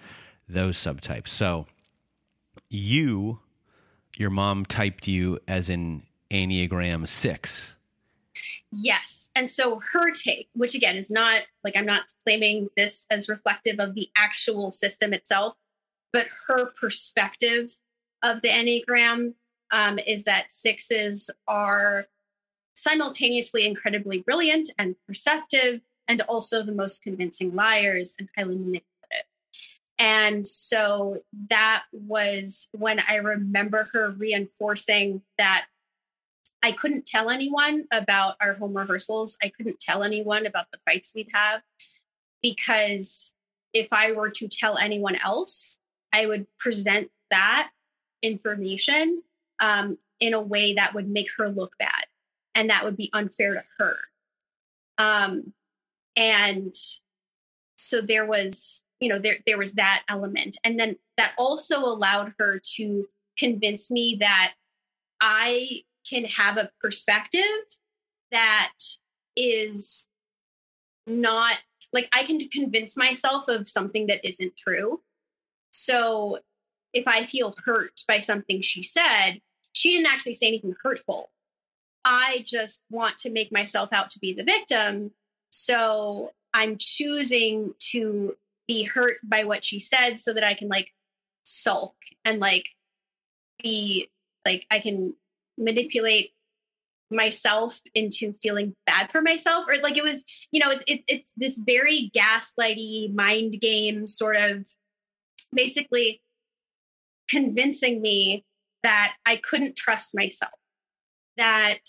[0.47, 1.29] those subtypes.
[1.29, 1.65] So,
[2.69, 3.39] you,
[4.17, 7.73] your mom typed you as an Enneagram six.
[8.71, 9.29] Yes.
[9.35, 13.79] And so her take, which again is not like I'm not claiming this as reflective
[13.79, 15.55] of the actual system itself,
[16.11, 17.75] but her perspective
[18.23, 19.33] of the Enneagram
[19.71, 22.07] um, is that sixes are
[22.75, 28.85] simultaneously incredibly brilliant and perceptive, and also the most convincing liars and highly manipulative.
[29.97, 35.65] And so that was when I remember her reinforcing that
[36.61, 39.37] I couldn't tell anyone about our home rehearsals.
[39.41, 41.61] I couldn't tell anyone about the fights we'd have
[42.41, 43.33] because
[43.73, 45.79] if I were to tell anyone else,
[46.15, 47.69] I would present that
[48.21, 49.21] information
[49.59, 52.05] um, in a way that would make her look bad
[52.53, 53.95] and that would be unfair to her.
[54.97, 55.53] Um,
[56.15, 56.73] and
[57.75, 62.33] so there was, you know, there there was that element, and then that also allowed
[62.39, 64.53] her to convince me that
[65.19, 67.41] I can have a perspective
[68.31, 68.71] that
[69.35, 70.07] is
[71.05, 71.57] not
[71.91, 75.01] like I can convince myself of something that isn't true
[75.75, 76.39] so
[76.93, 79.41] if I feel hurt by something she said,
[79.73, 81.31] she didn't actually say anything hurtful.
[82.05, 85.11] I just want to make myself out to be the victim.
[85.49, 88.35] So I'm choosing to
[88.67, 90.93] be hurt by what she said so that I can like
[91.43, 92.67] sulk and like
[93.61, 94.09] be
[94.45, 95.13] like I can
[95.57, 96.31] manipulate
[97.11, 101.33] myself into feeling bad for myself or like it was you know it's it's it's
[101.37, 104.65] this very gaslighty mind game sort of
[105.55, 106.21] basically
[107.27, 108.45] convincing me
[108.83, 110.51] that I couldn't trust myself.
[111.37, 111.79] That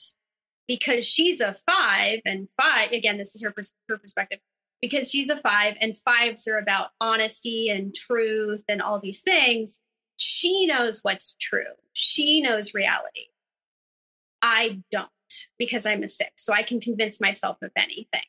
[0.66, 4.40] because she's a five and five, again, this is her, pers- her perspective,
[4.80, 9.80] because she's a five and fives are about honesty and truth and all these things,
[10.16, 11.64] she knows what's true.
[11.92, 13.26] She knows reality.
[14.42, 15.08] I don't
[15.58, 16.30] because I'm a six.
[16.38, 18.22] So I can convince myself of anything.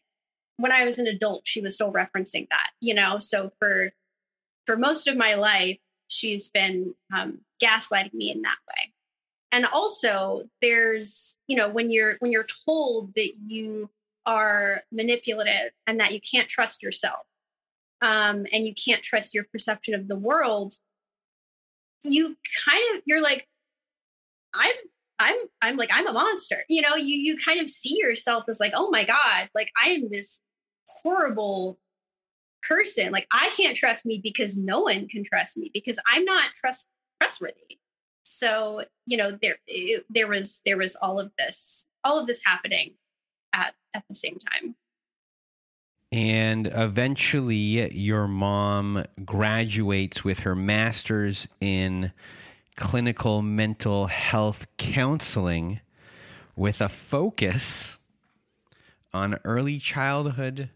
[0.58, 3.19] When I was an adult, she was still referencing that, you know?
[3.19, 3.91] So for
[4.67, 8.93] for most of my life, she's been um, gaslighting me in that way.
[9.51, 13.89] And also, there's you know when you're when you're told that you
[14.25, 17.25] are manipulative and that you can't trust yourself
[18.01, 20.73] um, and you can't trust your perception of the world,
[22.03, 23.47] you kind of you're like,
[24.53, 24.75] I'm
[25.17, 26.63] I'm I'm like I'm a monster.
[26.67, 29.91] You know, you you kind of see yourself as like, oh my god, like I
[29.91, 30.41] am this
[31.01, 31.80] horrible
[32.63, 33.12] person.
[33.12, 36.88] Like I can't trust me because no one can trust me because I'm not trust
[37.22, 37.80] trustworthy.
[38.24, 42.41] So you know there it, there was there was all of this all of this
[42.43, 42.96] happening
[43.54, 44.76] at at the same time.
[46.10, 52.13] And eventually, your mom graduates with her master's in
[52.78, 55.82] clinical mental health counseling
[56.56, 57.98] with a focus
[59.13, 60.70] on early childhood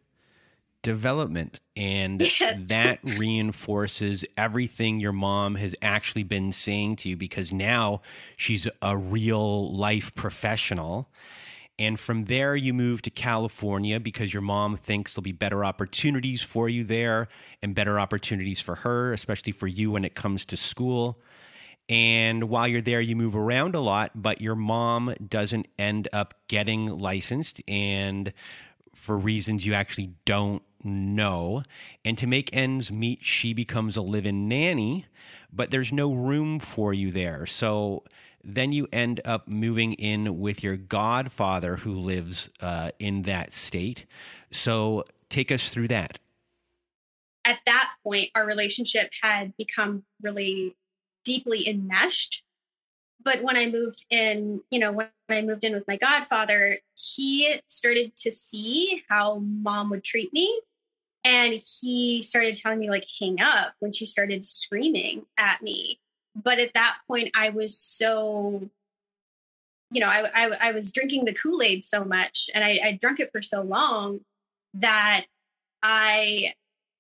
[0.84, 2.68] development and yes.
[2.70, 8.02] that reinforces everything your mom has actually been saying to you because now
[8.36, 11.10] she's a real life professional
[11.80, 16.42] and from there you move to California because your mom thinks there'll be better opportunities
[16.42, 17.28] for you there
[17.62, 21.20] and better opportunities for her especially for you when it comes to school
[21.90, 26.36] and while you're there, you move around a lot, but your mom doesn't end up
[26.48, 27.62] getting licensed.
[27.68, 28.32] And
[28.96, 31.64] for reasons you actually don't know.
[32.04, 35.06] And to make ends meet, she becomes a live in nanny,
[35.52, 37.46] but there's no room for you there.
[37.46, 38.04] So
[38.44, 44.06] then you end up moving in with your godfather who lives uh, in that state.
[44.52, 46.20] So take us through that.
[47.46, 50.76] At that point, our relationship had become really
[51.24, 52.44] deeply enmeshed
[53.24, 57.62] but when I moved in, you know, when I moved in with my godfather, he
[57.68, 60.62] started to see how mom would treat me.
[61.24, 66.00] And he started telling me, like, hang up when she started screaming at me.
[66.36, 68.70] But at that point, I was so,
[69.92, 72.98] you know, I, I, I was drinking the Kool Aid so much and I, I
[73.00, 74.22] drunk it for so long
[74.76, 75.26] that
[75.84, 76.54] I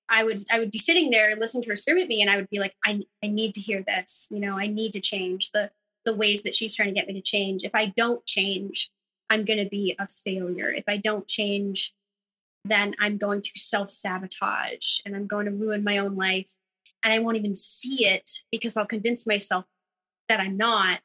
[0.10, 2.36] I would I would be sitting there listening to her scream at me and I
[2.36, 4.28] would be like, I I need to hear this.
[4.30, 5.52] You know, I need to change.
[5.52, 5.72] The
[6.04, 7.64] the ways that she's trying to get me to change.
[7.64, 8.92] If I don't change,
[9.30, 10.70] I'm going to be a failure.
[10.70, 11.94] If I don't change,
[12.66, 16.52] then I'm going to self sabotage and I'm going to ruin my own life.
[17.04, 19.66] and I won't even see it because I'll convince myself
[20.30, 21.00] that I'm not.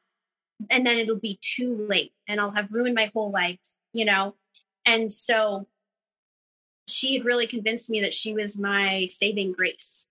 [0.69, 3.59] And then it'll be too late and I'll have ruined my whole life,
[3.93, 4.35] you know?
[4.85, 5.67] And so
[6.87, 10.07] she had really convinced me that she was my saving grace.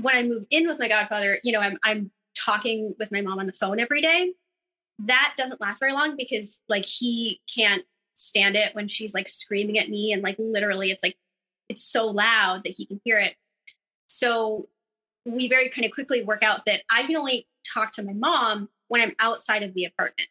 [0.00, 3.40] When I moved in with my godfather, you know, I'm, I'm talking with my mom
[3.40, 4.32] on the phone every day.
[5.00, 7.84] That doesn't last very long because like he can't
[8.18, 11.16] stand it when she's like screaming at me and like literally it's like
[11.68, 13.34] it's so loud that he can hear it.
[14.06, 14.68] So
[15.24, 18.68] we very kind of quickly work out that I can only talk to my mom
[18.88, 20.28] when I'm outside of the apartment.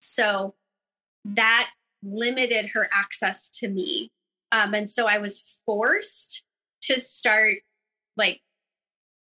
[0.00, 0.54] So
[1.24, 1.70] that
[2.02, 4.12] limited her access to me.
[4.52, 6.46] Um, and so I was forced
[6.82, 7.56] to start
[8.16, 8.40] like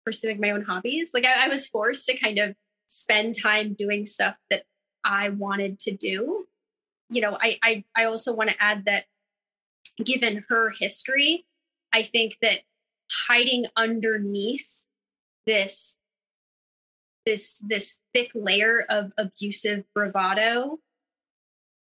[0.05, 1.13] pursuing my own hobbies.
[1.15, 2.57] Like I, I was forced to kind of
[2.89, 4.65] spend time doing stuff that
[5.05, 6.47] I wanted to do.
[7.11, 9.05] You know, I I, I also want to add that
[10.05, 11.47] given her history,
[11.93, 12.61] I think that
[13.29, 14.87] hiding underneath
[15.47, 15.99] this
[17.25, 20.79] this this thick layer of abusive bravado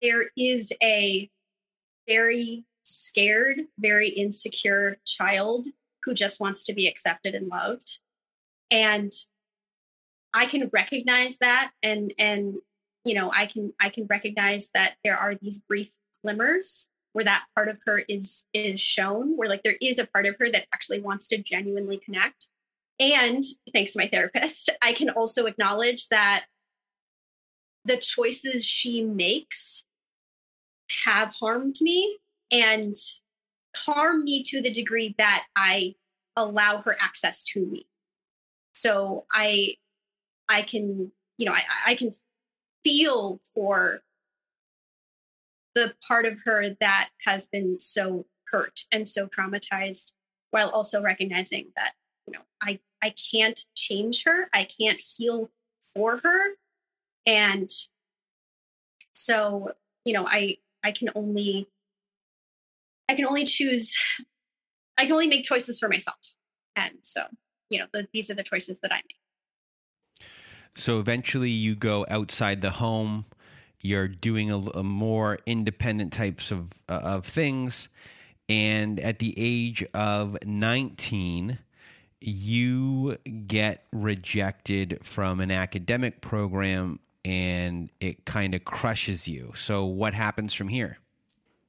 [0.03, 1.31] there is a
[2.07, 5.67] very scared very insecure child
[6.05, 7.99] who just wants to be accepted and loved.
[8.71, 9.13] And
[10.35, 12.57] i can recognize that and and
[13.09, 15.91] you know i can i can recognize that there are these brief
[16.23, 20.27] glimmers where that part of her is is shown where like there is a part
[20.27, 22.49] of her that actually wants to genuinely connect.
[23.01, 26.45] And thanks to my therapist i can also acknowledge that
[27.85, 29.87] the choices she makes
[31.05, 32.19] have harmed me
[32.53, 32.95] and
[33.75, 35.95] harm me to the degree that i
[36.37, 37.87] allow her access to me.
[38.75, 39.77] So i
[40.47, 42.13] i can you know i, I can
[42.89, 44.01] feel for
[45.75, 50.13] the part of her that has been so hurt and so traumatized
[50.51, 51.93] while also recognizing that
[52.27, 54.49] you know i i can't change her.
[54.55, 55.51] I can't heal
[55.95, 56.57] for her.
[57.27, 57.69] And
[59.13, 59.73] so
[60.07, 61.69] you know i i can only
[63.09, 63.95] i can only choose
[64.97, 66.17] i can only make choices for myself.
[66.75, 67.25] And so
[67.69, 69.28] you know the, these are the choices that i make
[70.79, 73.25] so eventually you go outside the home
[73.81, 77.89] you're doing a, a more independent types of uh, of things
[78.49, 81.59] and at the age of 19
[82.21, 89.53] you get rejected from an academic program and it kind of crushes you.
[89.55, 90.99] So what happens from here?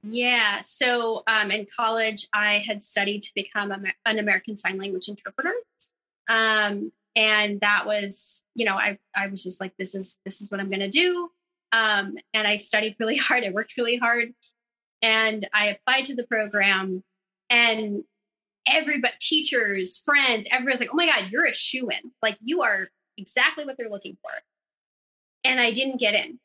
[0.01, 5.09] Yeah so um, in college i had studied to become a, an american sign language
[5.09, 5.51] interpreter.
[6.29, 10.49] Um, and that was you know i i was just like this is this is
[10.49, 11.29] what i'm going to do
[11.71, 13.43] um, and I studied really hard.
[13.43, 14.33] I worked really hard.
[15.01, 17.03] And I applied to the program.
[17.49, 18.03] And
[18.67, 22.11] everybody, teachers, friends, everybody's like, oh my God, you're a shoe in.
[22.21, 24.31] Like, you are exactly what they're looking for.
[25.43, 26.39] And I didn't get in.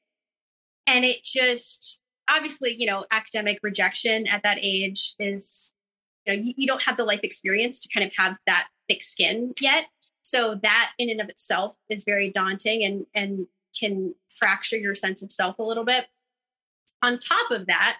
[0.86, 5.74] And it just, obviously, you know, academic rejection at that age is,
[6.24, 9.02] you know, you, you don't have the life experience to kind of have that thick
[9.02, 9.86] skin yet.
[10.24, 13.46] So that in and of itself is very daunting and and
[13.78, 16.06] can fracture your sense of self a little bit.
[17.02, 17.98] On top of that,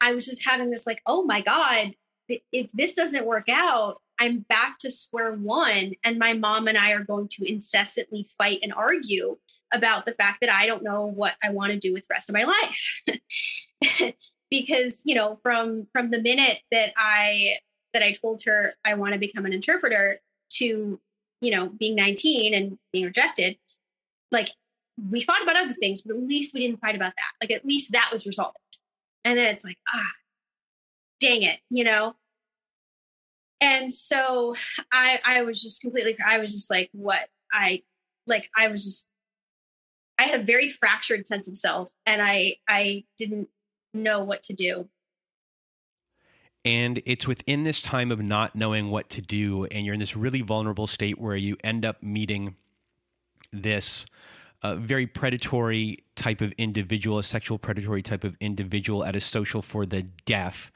[0.00, 1.94] I was just having this like, oh my God,
[2.28, 5.94] if this doesn't work out, I'm back to square one.
[6.04, 9.36] And my mom and I are going to incessantly fight and argue
[9.72, 12.28] about the fact that I don't know what I want to do with the rest
[12.28, 13.02] of my life.
[14.50, 17.56] because, you know, from from the minute that I
[17.92, 20.20] that I told her I want to become an interpreter
[20.54, 21.00] to,
[21.42, 23.58] you know, being 19 and being rejected,
[24.30, 24.48] like
[25.10, 27.32] we fought about other things, but at least we didn't fight about that.
[27.42, 28.56] Like at least that was resolved.
[29.24, 30.12] And then it's like, ah,
[31.20, 32.14] dang it, you know?
[33.60, 34.54] And so
[34.92, 37.28] I I was just completely I was just like, what?
[37.52, 37.82] I
[38.26, 39.06] like I was just
[40.18, 43.48] I had a very fractured sense of self and I I didn't
[43.94, 44.88] know what to do.
[46.64, 50.16] And it's within this time of not knowing what to do, and you're in this
[50.16, 52.54] really vulnerable state where you end up meeting
[53.52, 54.06] this
[54.62, 59.60] a very predatory type of individual, a sexual predatory type of individual at a social
[59.60, 60.70] for the deaf,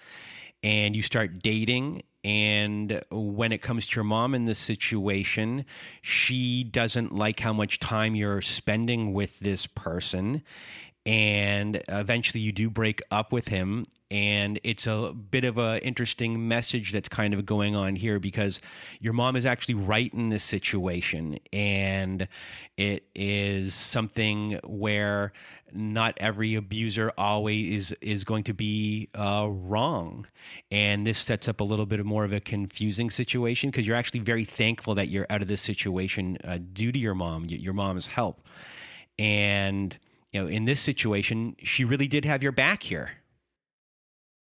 [0.63, 2.03] and you start dating.
[2.25, 5.65] And when it comes to your mom in this situation,
[6.03, 10.43] she doesn't like how much time you're spending with this person.
[11.07, 16.49] And eventually you do break up with him and it's a bit of a interesting
[16.49, 18.61] message that's kind of going on here because
[19.01, 22.27] your mom is actually right in this situation and
[22.77, 25.33] it is something where
[25.73, 30.27] not every abuser always is is going to be uh, wrong.
[30.71, 34.21] And this sets up a little bit more of a confusing situation because you're actually
[34.21, 38.09] very thankful that you're out of this situation uh, due to your mom your mom's
[38.09, 38.47] help.
[39.19, 39.99] And
[40.37, 43.13] you know, in this situation, she really did have your back here.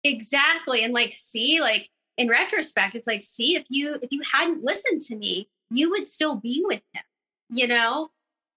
[0.02, 0.82] Exactly.
[0.82, 5.02] And like, see, like in retrospect, it's like, see, if you if you hadn't listened
[5.02, 7.04] to me, you would still be with him,
[7.48, 8.10] you know?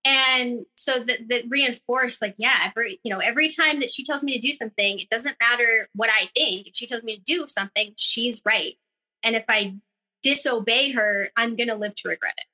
[0.03, 4.23] And so that that reinforced, like, yeah, every you know, every time that she tells
[4.23, 6.67] me to do something, it doesn't matter what I think.
[6.67, 8.73] If she tells me to do something, she's right.
[9.21, 9.75] And if I
[10.23, 12.45] disobey her, I'm gonna live to regret it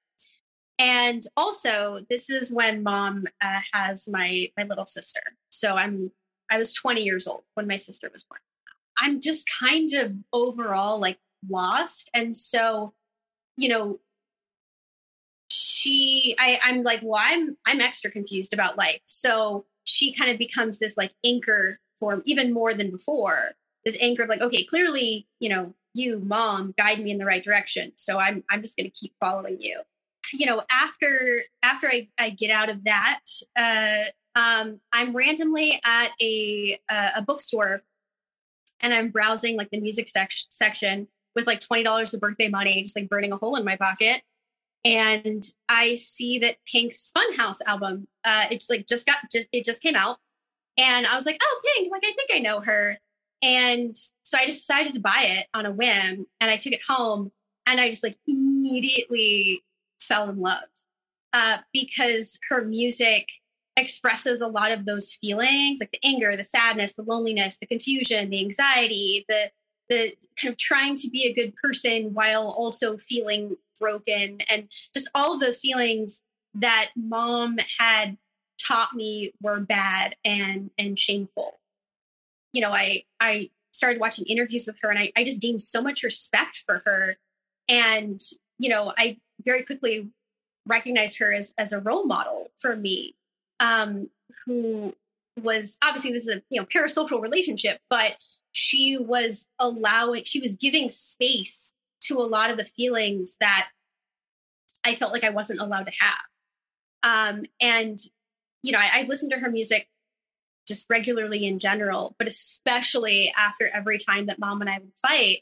[0.79, 5.21] and also this is when mom uh, has my my little sister.
[5.49, 6.11] So i'm
[6.49, 8.39] i was 20 years old when my sister was born.
[8.97, 11.17] I'm just kind of overall like
[11.49, 12.09] lost.
[12.13, 12.93] And so
[13.57, 13.99] you know
[15.49, 19.01] she i i'm like well i'm i'm extra confused about life.
[19.05, 23.51] So she kind of becomes this like anchor for even more than before
[23.85, 27.43] this anchor of like okay clearly you know you mom guide me in the right
[27.43, 27.91] direction.
[27.95, 29.81] So i'm i'm just going to keep following you
[30.31, 33.19] you know, after after I, I get out of that,
[33.55, 37.83] uh, um, I'm randomly at a uh, a bookstore,
[38.81, 42.81] and I'm browsing like the music sec- section with like twenty dollars of birthday money,
[42.83, 44.21] just like burning a hole in my pocket.
[44.85, 49.81] And I see that Pink's Funhouse album, uh, it's like just got just it just
[49.81, 50.17] came out,
[50.77, 52.97] and I was like, oh, Pink, like I think I know her.
[53.41, 57.31] And so I decided to buy it on a whim, and I took it home,
[57.65, 59.63] and I just like immediately
[60.03, 60.69] fell in love
[61.33, 63.27] uh, because her music
[63.75, 68.29] expresses a lot of those feelings like the anger the sadness the loneliness the confusion
[68.29, 69.49] the anxiety the
[69.89, 75.09] the kind of trying to be a good person while also feeling broken and just
[75.15, 76.23] all of those feelings
[76.53, 78.17] that mom had
[78.59, 81.59] taught me were bad and and shameful.
[82.53, 85.81] You know i i started watching interviews with her and i, I just gained so
[85.81, 87.17] much respect for her
[87.67, 88.21] and
[88.59, 90.09] you know i very quickly
[90.65, 93.15] recognized her as, as a role model for me,
[93.59, 94.09] um,
[94.45, 94.93] who
[95.41, 98.13] was obviously this is a you know parasocial relationship, but
[98.51, 103.69] she was allowing, she was giving space to a lot of the feelings that
[104.83, 106.13] I felt like I wasn't allowed to have.
[107.03, 107.99] Um, and
[108.61, 109.87] you know, I, I listened to her music
[110.67, 115.39] just regularly in general, but especially after every time that mom and I would fight,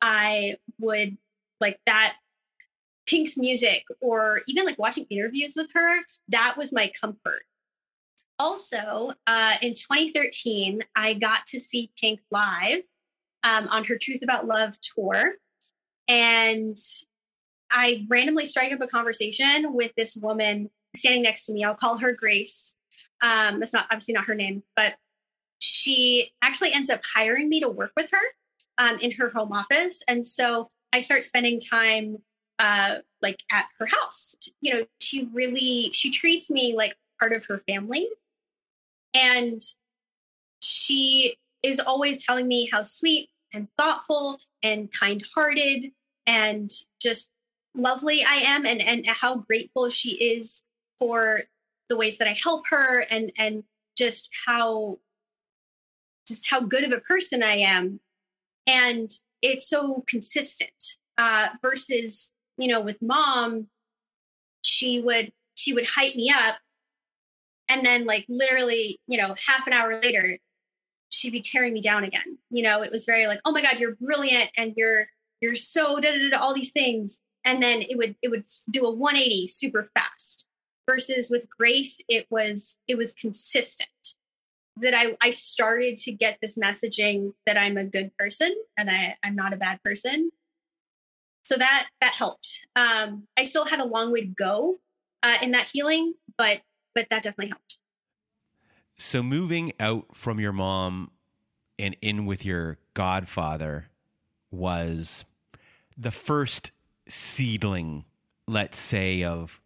[0.00, 1.18] I would
[1.60, 2.16] like that
[3.06, 5.98] Pink's music or even like watching interviews with her,
[6.28, 7.42] that was my comfort.
[8.38, 12.82] Also, uh, in 2013, I got to see Pink live
[13.42, 15.34] um, on her Truth About Love tour.
[16.08, 16.76] And
[17.70, 21.64] I randomly strike up a conversation with this woman standing next to me.
[21.64, 22.76] I'll call her Grace.
[23.22, 24.96] Um, that's not obviously not her name, but
[25.58, 28.18] she actually ends up hiring me to work with her
[28.78, 30.02] um, in her home office.
[30.06, 32.18] And so I start spending time
[32.58, 34.34] uh, like at her house.
[34.60, 38.08] You know, she really she treats me like part of her family,
[39.14, 39.60] and
[40.60, 45.92] she is always telling me how sweet and thoughtful and kind-hearted
[46.26, 47.30] and just
[47.74, 50.62] lovely I am, and and how grateful she is
[50.98, 51.42] for
[51.88, 53.64] the ways that I help her, and and
[53.96, 54.98] just how
[56.26, 58.00] just how good of a person I am,
[58.66, 59.10] and
[59.42, 63.68] it's so consistent uh, versus you know, with mom,
[64.62, 66.56] she would she would hype me up
[67.68, 70.38] and then like literally, you know, half an hour later,
[71.08, 72.38] she'd be tearing me down again.
[72.50, 75.06] You know, it was very like, oh my God, you're brilliant and you're
[75.40, 77.20] you're so da, da, da, all these things.
[77.44, 80.44] And then it would it would do a 180 super fast.
[80.88, 83.88] Versus with Grace, it was it was consistent.
[84.78, 89.16] That I, I started to get this messaging that I'm a good person and I,
[89.22, 90.30] I'm not a bad person
[91.46, 92.66] so that that helped.
[92.74, 94.78] Um, I still had a long way to go
[95.22, 96.60] uh, in that healing, but
[96.92, 97.78] but that definitely helped.
[98.96, 101.12] So moving out from your mom
[101.78, 103.86] and in with your godfather
[104.50, 105.24] was
[105.96, 106.72] the first
[107.06, 108.06] seedling,
[108.48, 109.60] let's say, of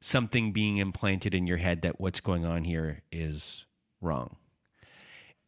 [0.00, 3.66] something being implanted in your head that what's going on here is
[4.00, 4.36] wrong.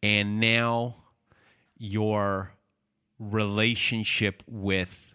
[0.03, 0.97] And now
[1.79, 2.51] your
[3.17, 5.06] relationship with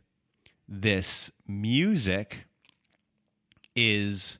[0.74, 2.46] this music
[3.76, 4.38] is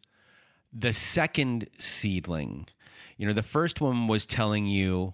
[0.72, 2.68] the second seedling.
[3.18, 5.12] You know, the first one was telling you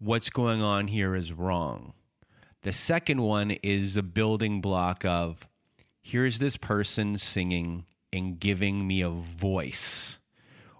[0.00, 1.92] what's going on here is wrong.
[2.62, 5.46] The second one is a building block of
[6.02, 10.18] here's this person singing and giving me a voice,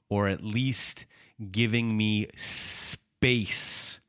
[0.09, 1.07] or at least
[1.53, 4.01] giving me space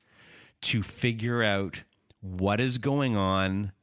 [0.61, 1.83] to figure out
[2.19, 3.73] what is going on,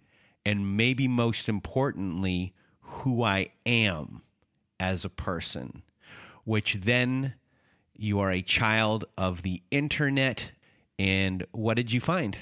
[0.51, 4.23] and maybe most importantly, who I am
[4.81, 5.85] as a person,
[6.43, 7.35] which then
[7.95, 10.51] you are a child of the internet.
[10.99, 12.37] And what did you find?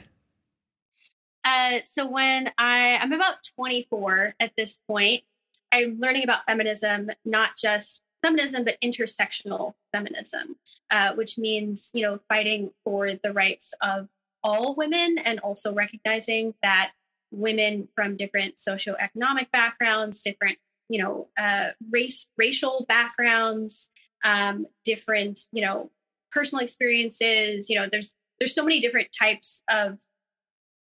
[1.44, 5.24] Uh, so when I I'm about 24 at this point,
[5.70, 10.56] I'm learning about feminism, not just feminism, but intersectional feminism,
[10.90, 14.08] uh, which means you know fighting for the rights of
[14.42, 16.92] all women and also recognizing that
[17.30, 20.58] women from different socioeconomic backgrounds, different
[20.88, 23.90] you know uh, race racial backgrounds,
[24.24, 25.90] um, different you know
[26.30, 27.68] personal experiences.
[27.68, 29.98] You know, there's there's so many different types of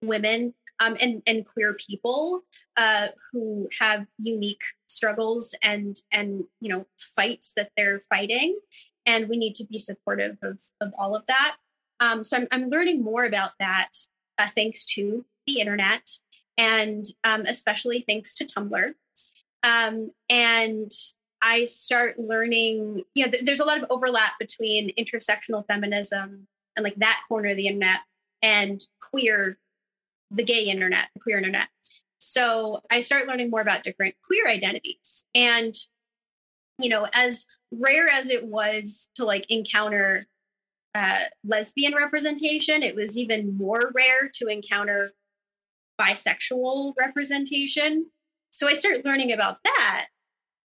[0.03, 2.43] women um, and and queer people
[2.77, 8.59] uh, who have unique struggles and and you know fights that they're fighting,
[9.07, 11.57] and we need to be supportive of of all of that.
[12.01, 13.91] Um, so I'm I'm learning more about that
[14.39, 16.09] uh, thanks to the internet
[16.57, 18.93] and um, especially thanks to Tumblr.
[19.63, 20.91] Um, and
[21.41, 26.85] I start learning, you know, th- there's a lot of overlap between intersectional feminism and
[26.85, 28.01] like that corner of the internet
[28.43, 29.59] and queer
[30.31, 31.69] the gay internet, the queer internet.
[32.19, 35.25] So I start learning more about different queer identities.
[35.35, 35.75] And,
[36.79, 40.27] you know, as rare as it was to like encounter
[40.95, 45.13] uh, lesbian representation, it was even more rare to encounter
[46.01, 48.07] bisexual representation.
[48.51, 50.07] So I started learning about that.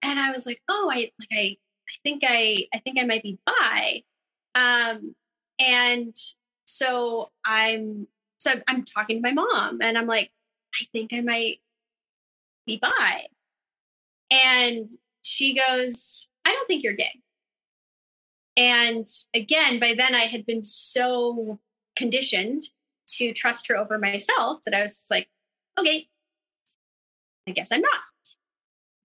[0.02, 1.58] And I was like, oh, I like I
[1.90, 4.04] I think I I think I might be bi.
[4.56, 5.16] Um
[5.60, 6.16] and
[6.66, 8.08] so I'm
[8.38, 10.32] so I'm talking to my mom and I'm like,
[10.80, 11.60] I think I might
[12.66, 13.28] be bi.
[14.32, 17.22] And she goes, I don't think you're gay.
[18.56, 21.60] And again, by then I had been so
[21.96, 22.64] conditioned
[23.08, 25.30] to trust her over myself that I was like,
[25.80, 26.08] okay,
[27.48, 27.92] I guess I'm not.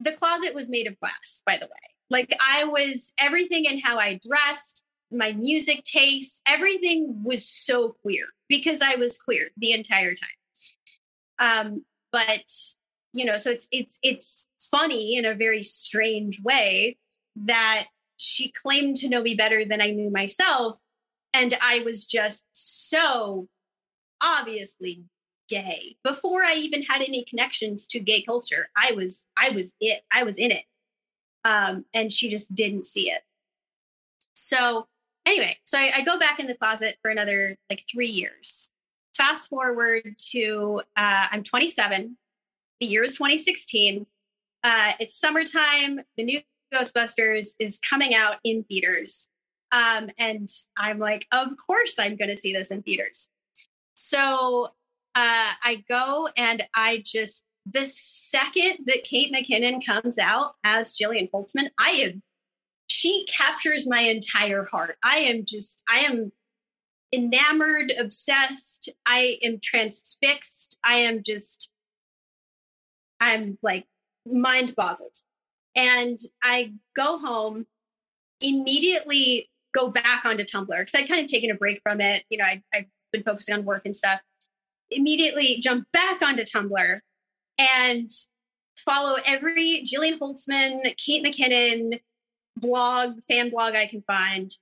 [0.00, 1.94] The closet was made of glass, by the way.
[2.10, 8.26] Like I was everything in how I dressed, my music tastes, everything was so queer
[8.48, 10.28] because I was queer the entire time.
[11.38, 12.44] Um, but
[13.12, 16.98] you know, so it's it's it's funny in a very strange way
[17.36, 17.86] that
[18.16, 20.80] she claimed to know me better than I knew myself,
[21.32, 23.48] and I was just so
[24.22, 25.04] obviously
[25.48, 28.68] gay before I even had any connections to gay culture.
[28.76, 30.02] I was I was it.
[30.12, 30.64] I was in it,
[31.44, 33.22] um, and she just didn't see it.
[34.34, 34.86] So
[35.26, 38.70] anyway, so I, I, go back in the closet for another like three years.
[39.16, 42.16] Fast forward to uh, I'm 27.
[42.80, 44.06] The year is 2016.
[44.62, 46.00] Uh, it's summertime.
[46.16, 46.40] The new
[46.72, 49.28] Ghostbusters is coming out in theaters.
[49.72, 53.28] Um, and I'm like, of course I'm going to see this in theaters.
[54.00, 54.66] So
[55.16, 61.28] uh, I go and I just, the second that Kate McKinnon comes out as Jillian
[61.32, 62.22] Holtzmann, I am
[62.86, 64.96] she captures my entire heart.
[65.04, 66.30] I am just, I am
[67.12, 68.88] enamored, obsessed.
[69.04, 70.78] I am transfixed.
[70.82, 71.68] I am just,
[73.20, 73.84] I'm like
[74.24, 75.16] mind boggled.
[75.74, 77.66] And I go home,
[78.40, 82.24] immediately go back onto Tumblr because I'd kind of taken a break from it.
[82.30, 84.20] You know, I, I've been focusing on work and stuff.
[84.90, 87.00] Immediately jump back onto Tumblr
[87.58, 88.10] and
[88.76, 92.00] follow every Jillian Holtzmann, Kate McKinnon,
[92.56, 94.54] blog, fan blog I can find.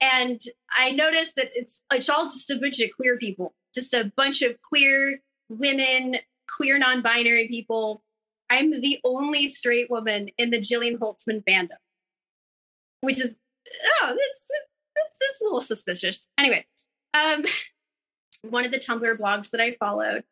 [0.00, 0.40] And
[0.76, 4.42] I noticed that it's it's all just a bunch of queer people, just a bunch
[4.42, 6.16] of queer women,
[6.54, 8.02] queer non-binary people.
[8.50, 11.78] I'm the only straight woman in the Jillian Holtzmann fandom,
[13.00, 13.38] which is
[14.02, 14.50] oh, this
[14.94, 16.28] this is a little suspicious.
[16.36, 16.66] Anyway,
[17.14, 17.44] um,
[18.50, 20.24] one of the Tumblr blogs that I followed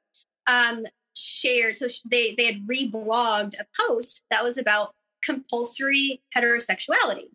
[0.46, 0.84] um,
[1.14, 4.94] shared, so they they had reblogged a post that was about
[5.24, 7.28] compulsory heterosexuality.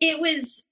[0.00, 0.64] It was,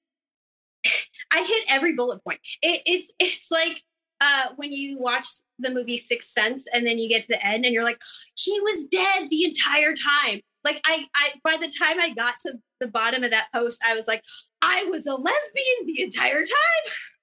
[1.31, 2.41] I hit every bullet point.
[2.63, 3.83] It, it's it's like
[4.21, 5.29] uh, when you watch
[5.59, 8.01] the movie Sixth Sense and then you get to the end and you're like,
[8.37, 10.41] he was dead the entire time.
[10.65, 13.95] Like I, I by the time I got to the bottom of that post, I
[13.95, 14.23] was like,
[14.63, 16.93] I was a lesbian the entire time.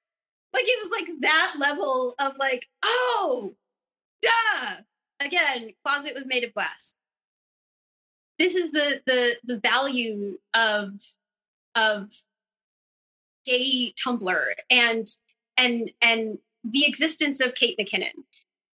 [0.53, 3.53] Like it was like that level of like, oh,
[4.21, 4.75] duh.
[5.19, 6.95] Again, closet was made of glass
[8.41, 10.99] this is the the the value of
[11.75, 12.09] of
[13.45, 15.07] gay Tumblr and
[15.57, 18.23] and and the existence of Kate McKinnon.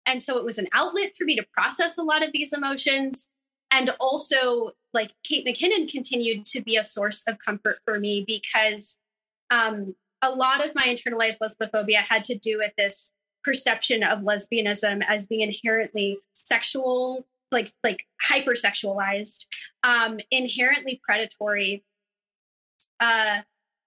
[0.05, 3.31] And so it was an outlet for me to process a lot of these emotions.
[3.71, 8.99] And also, like Kate McKinnon continued to be a source of comfort for me because
[9.49, 9.95] um,
[10.25, 13.11] a lot of my internalized lesbophobia had to do with this
[13.43, 19.45] perception of lesbianism as being inherently sexual like like hypersexualized
[19.83, 21.83] um inherently predatory
[22.99, 23.41] uh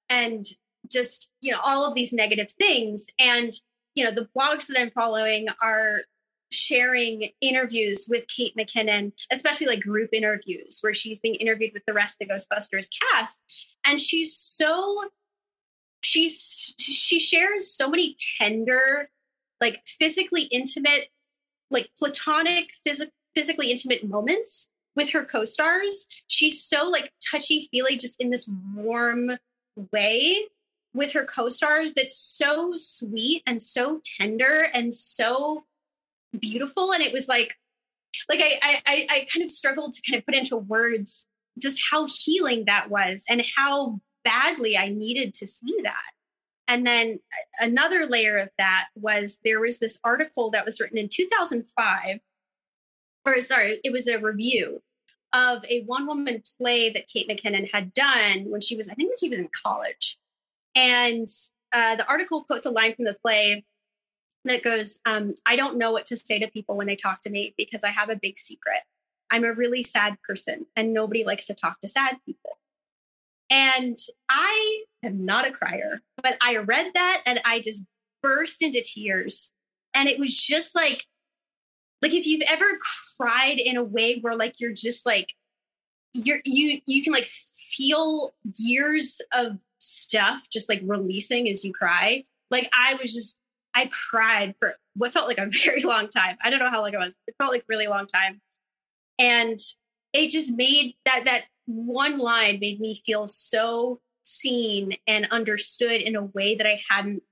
[0.09, 0.47] and
[0.91, 3.11] just you know all of these negative things.
[3.19, 3.53] And
[3.95, 6.03] you know the blogs that i'm following are
[6.51, 11.93] sharing interviews with kate mckinnon especially like group interviews where she's being interviewed with the
[11.93, 13.43] rest of the ghostbusters cast.
[13.85, 15.11] And she's so
[16.03, 19.11] she's she shares so many tender
[19.61, 21.09] like physically intimate
[21.71, 26.07] like platonic phys- physically intimate moments with her co-stars.
[26.27, 29.33] She's so like touchy feely just in this warm
[29.93, 30.45] way
[30.95, 35.65] with her co-stars that's so sweet and so tender and so
[36.39, 36.93] beautiful.
[36.93, 37.55] And it was like
[38.29, 41.27] like I, I i kind of struggled to kind of put into words
[41.61, 46.13] just how healing that was and how badly i needed to see that
[46.67, 47.19] and then
[47.59, 52.19] another layer of that was there was this article that was written in 2005
[53.27, 54.83] or sorry it was a review
[55.33, 59.11] of a one woman play that kate mckinnon had done when she was i think
[59.11, 60.19] when she was in college
[60.75, 61.29] and
[61.73, 63.65] uh, the article quotes a line from the play
[64.45, 67.31] that goes, um, I don't know what to say to people when they talk to
[67.31, 68.81] me because I have a big secret.
[69.31, 72.59] I'm a really sad person and nobody likes to talk to sad people.
[73.51, 73.97] And
[74.29, 77.85] I am not a crier, but I read that and I just
[78.23, 79.51] burst into tears.
[79.95, 81.05] And it was just like,
[82.03, 82.67] like if you've ever
[83.17, 85.35] cried in a way where like you're just like
[86.15, 87.29] you're you you can like
[87.79, 92.25] feel years of stuff just like releasing as you cry.
[92.51, 93.39] Like I was just,
[93.75, 96.37] I cried for what felt like a very long time.
[96.43, 97.19] I don't know how long it was.
[97.27, 98.41] It felt like really long time.
[99.19, 99.59] And
[100.13, 106.17] it just made that, that one line made me feel so seen and understood in
[106.17, 107.23] a way that I hadn't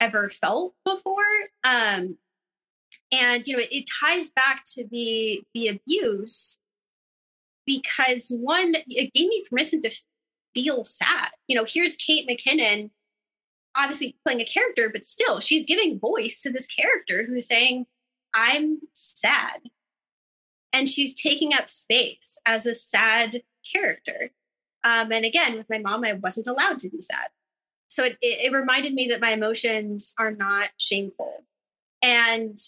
[0.00, 1.16] ever felt before.
[1.64, 2.16] Um,
[3.12, 6.58] and you know, it, it ties back to the the abuse
[7.66, 9.90] because one, it gave me permission to
[10.54, 11.30] feel sad.
[11.46, 12.90] You know, here's Kate McKinnon,
[13.76, 17.86] obviously playing a character, but still, she's giving voice to this character who's saying,
[18.34, 19.60] I'm sad.
[20.72, 24.30] And she's taking up space as a sad character.
[24.84, 27.28] Um, and again, with my mom, I wasn't allowed to be sad.
[27.88, 31.44] So it, it, it reminded me that my emotions are not shameful.
[32.02, 32.58] And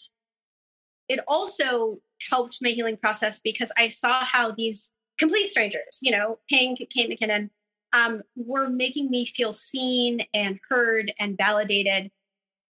[1.09, 2.00] it also
[2.30, 7.11] helped my healing process because I saw how these complete strangers, you know, Pink, Kate
[7.11, 7.50] McKinnon,
[7.92, 12.11] um, were making me feel seen and heard and validated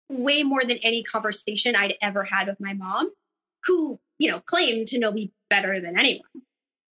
[0.10, 3.12] way more than any conversation I'd ever had with my mom,
[3.66, 6.30] who, you know, claim to know me better than anyone.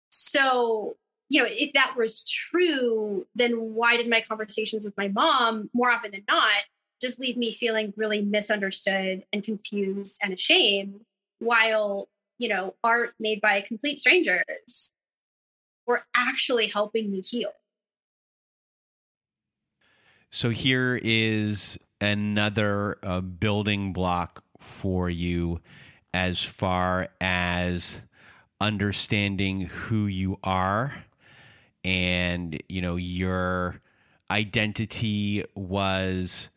[0.09, 0.97] So,
[1.29, 5.89] you know, if that was true, then why did my conversations with my mom more
[5.89, 6.63] often than not
[7.01, 11.01] just leave me feeling really misunderstood and confused and ashamed
[11.39, 14.91] while, you know, art made by complete strangers
[15.87, 17.51] were actually helping me heal?
[20.29, 25.59] So here is another uh, building block for you
[26.13, 27.99] as far as
[28.59, 31.05] understanding who you are
[31.83, 33.81] and you know your
[34.29, 36.49] identity was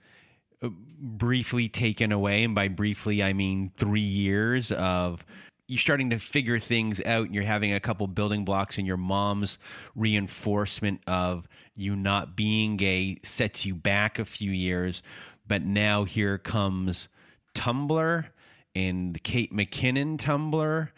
[0.63, 0.69] uh,
[1.01, 2.45] briefly taken away.
[2.45, 5.25] And by briefly I mean 3 years of
[5.67, 8.99] you're starting to figure things out and you're having a couple building blocks and your
[8.99, 9.59] mom's
[9.97, 15.03] reinforcement of you not being gay sets you back a few years.
[15.47, 17.09] But now here comes
[17.55, 18.27] tumblr
[18.75, 20.89] and the kate mckinnon tumblr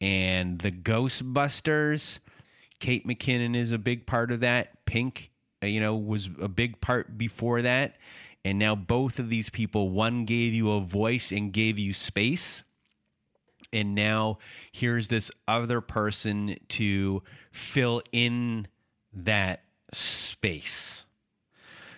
[0.00, 2.18] and the ghostbusters.
[2.80, 4.84] Kate mckinnon is a big part of that.
[4.84, 5.30] Pink
[5.62, 7.96] uh, you know was a big part before that.
[8.44, 12.64] And now both of these people one gave you a voice and gave you space.
[13.72, 14.38] And now
[14.70, 18.66] here's this other person to fill in
[19.14, 19.62] that
[19.92, 21.04] space.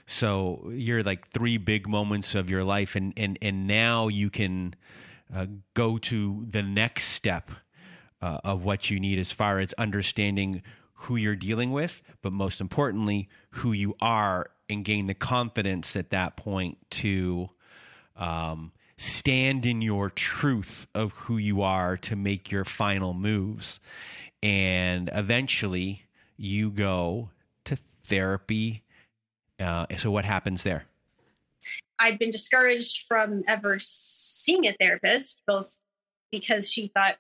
[0.07, 2.95] So you're like three big moments of your life.
[2.95, 4.74] And and and now you can
[5.33, 7.51] uh, go to the next step
[8.20, 10.62] uh, of what you need as far as understanding
[10.95, 16.11] who you're dealing with but most importantly who you are and gain the confidence at
[16.11, 17.51] that point to
[18.16, 23.81] um, stand in your truth of who you are to make your final moves.
[24.43, 26.05] And eventually
[26.37, 27.31] you go
[27.64, 28.83] to therapy,
[29.59, 30.85] uh, so what happens there?
[32.05, 35.80] I'd been discouraged from ever seeing a therapist, both
[36.30, 37.16] because she thought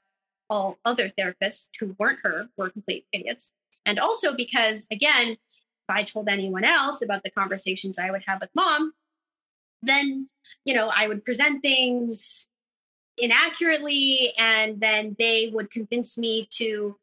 [0.50, 3.52] all other therapists who weren't her were complete idiots,
[3.86, 8.42] and also because, again, if I told anyone else about the conversations I would have
[8.42, 8.92] with mom,
[9.82, 10.28] then
[10.66, 12.48] you know I would present things
[13.16, 16.96] inaccurately, and then they would convince me to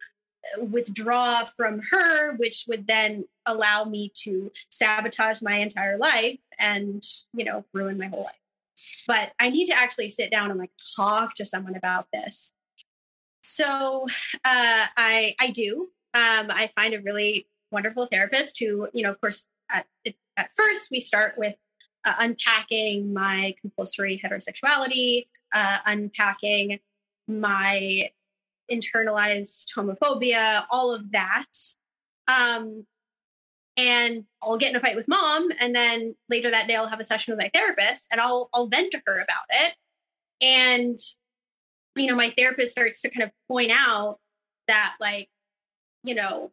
[0.59, 7.45] withdraw from her, which would then allow me to sabotage my entire life and, you
[7.45, 8.35] know, ruin my whole life.
[9.07, 12.53] But I need to actually sit down and like talk to someone about this.
[13.41, 14.07] So
[14.45, 15.89] uh, I I do.
[16.13, 19.85] Um, I find a really wonderful therapist who, you know, of course, at,
[20.37, 21.55] at first we start with
[22.05, 26.79] uh, unpacking my compulsory heterosexuality, uh, unpacking
[27.27, 28.09] my
[28.71, 31.45] internalized homophobia, all of that.
[32.27, 32.85] Um,
[33.82, 36.99] and I'll get in a fight with mom, and then later that day I'll have
[36.99, 39.73] a session with my therapist, and I'll I'll vent to her about it.
[40.39, 40.99] And
[41.95, 44.19] you know, my therapist starts to kind of point out
[44.67, 45.29] that, like,
[46.03, 46.51] you know,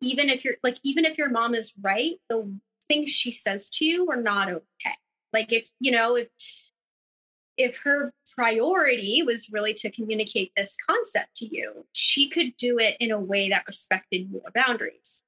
[0.00, 2.50] even if you're like, even if your mom is right, the
[2.88, 4.96] things she says to you are not okay.
[5.32, 6.28] Like, if you know, if
[7.58, 12.96] if her priority was really to communicate this concept to you, she could do it
[13.00, 15.24] in a way that respected your boundaries.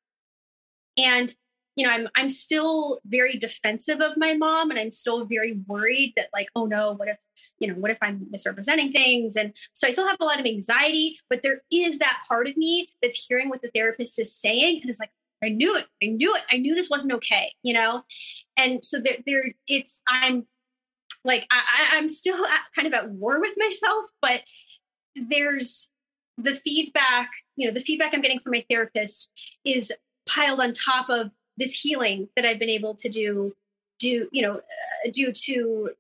[0.97, 1.35] And
[1.77, 6.13] you know, I'm I'm still very defensive of my mom and I'm still very worried
[6.17, 7.19] that like, oh no, what if,
[7.59, 9.37] you know, what if I'm misrepresenting things?
[9.37, 12.57] And so I still have a lot of anxiety, but there is that part of
[12.57, 15.11] me that's hearing what the therapist is saying and it's like,
[15.43, 15.87] I knew it.
[16.03, 16.43] I knew it.
[16.51, 18.03] I knew this wasn't okay, you know?
[18.59, 20.47] And so there, there it's, I'm
[21.25, 24.43] like I, I'm still at, kind of at war with myself, but
[25.15, 25.89] there's
[26.37, 29.31] the feedback, you know, the feedback I'm getting from my therapist
[29.65, 29.93] is
[30.35, 33.55] piled on top of this healing that I've been able to do,
[33.99, 35.91] do, you know, uh, due to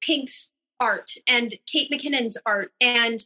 [0.00, 3.20] Pink's art and Kate McKinnon's art and,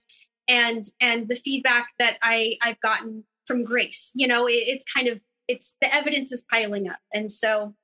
[0.49, 5.09] and, and the feedback that I, I've gotten from Grace, you know, it, it's kind
[5.09, 6.99] of, it's the evidence is piling up.
[7.13, 7.75] And so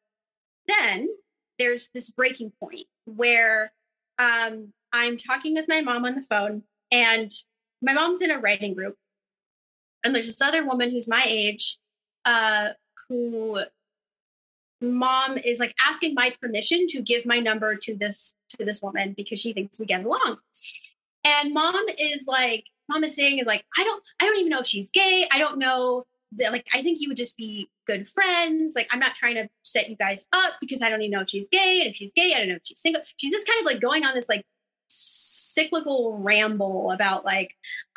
[0.66, 1.08] then
[1.58, 3.72] there's this breaking point where
[4.18, 7.30] um, I'm talking with my mom on the phone, and
[7.82, 8.96] my mom's in a writing group,
[10.04, 11.78] and there's this other woman who's my age,
[12.24, 12.68] uh,
[13.08, 13.60] who
[14.80, 19.14] mom is like asking my permission to give my number to this to this woman
[19.16, 20.38] because she thinks we get along,
[21.24, 24.60] and mom is like, mom is saying is like, I don't, I don't even know
[24.60, 25.26] if she's gay.
[25.32, 26.04] I don't know
[26.36, 28.74] that, like I think you would just be good friends.
[28.76, 31.28] Like I'm not trying to set you guys up because I don't even know if
[31.28, 31.80] she's gay.
[31.80, 33.02] And if she's gay, I don't know if she's single.
[33.16, 34.44] She's just kind of like going on this like
[34.88, 37.54] cyclical ramble about like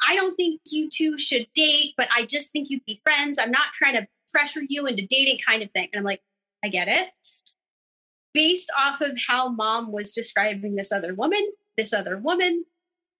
[0.08, 3.38] I don't think you two should date, but I just think you'd be friends.
[3.40, 5.90] I'm not trying to pressure you into dating kind of thing.
[5.92, 6.22] And I'm like,
[6.64, 7.10] I get it.
[8.34, 12.66] Based off of how mom was describing this other woman, this other woman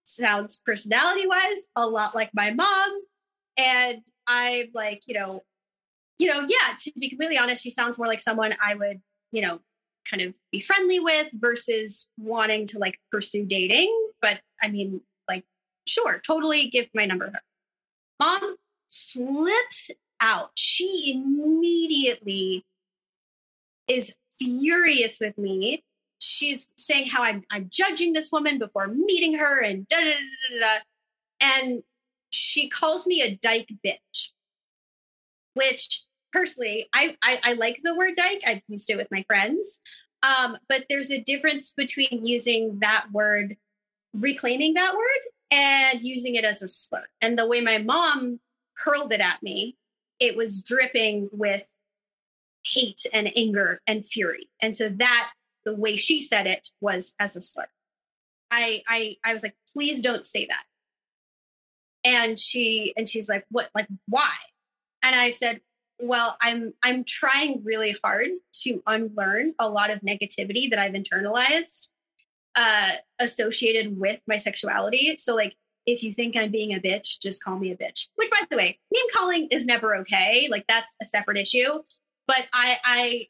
[0.04, 3.00] sounds personality wise a lot like my mom
[3.58, 5.42] and I'm like, you know,
[6.18, 9.00] you know, yeah, to be completely honest, she sounds more like someone I would,
[9.32, 9.60] you know,
[10.08, 13.94] kind of be friendly with versus wanting to like pursue dating.
[14.22, 15.44] But I mean, like,
[15.86, 17.40] sure, totally give my number to her.
[18.20, 18.56] Mom
[18.90, 19.90] flips
[20.20, 20.50] out.
[20.54, 22.64] She immediately
[23.86, 25.84] is furious with me.
[26.18, 30.58] She's saying how I'm, I'm judging this woman before meeting her and da da da
[30.58, 30.60] da.
[30.60, 30.80] da.
[31.40, 31.82] And
[32.30, 34.30] she calls me a dyke bitch,
[35.54, 38.42] which personally, I, I, I like the word dyke.
[38.46, 39.80] I've used it with my friends.
[40.22, 43.56] Um, but there's a difference between using that word,
[44.12, 47.04] reclaiming that word, and using it as a slur.
[47.20, 48.40] And the way my mom
[48.84, 49.76] hurled it at me,
[50.20, 51.66] it was dripping with
[52.64, 54.48] hate and anger and fury.
[54.60, 55.30] And so that
[55.64, 57.66] the way she said it was as a slur.
[58.50, 60.64] I I I was like, please don't say that
[62.04, 64.32] and she and she's like what like why
[65.02, 65.60] and i said
[66.00, 71.88] well i'm i'm trying really hard to unlearn a lot of negativity that i've internalized
[72.54, 75.54] uh associated with my sexuality so like
[75.88, 78.56] if you think i'm being a bitch just call me a bitch which by the
[78.56, 81.80] way name calling is never okay like that's a separate issue
[82.26, 83.26] but i i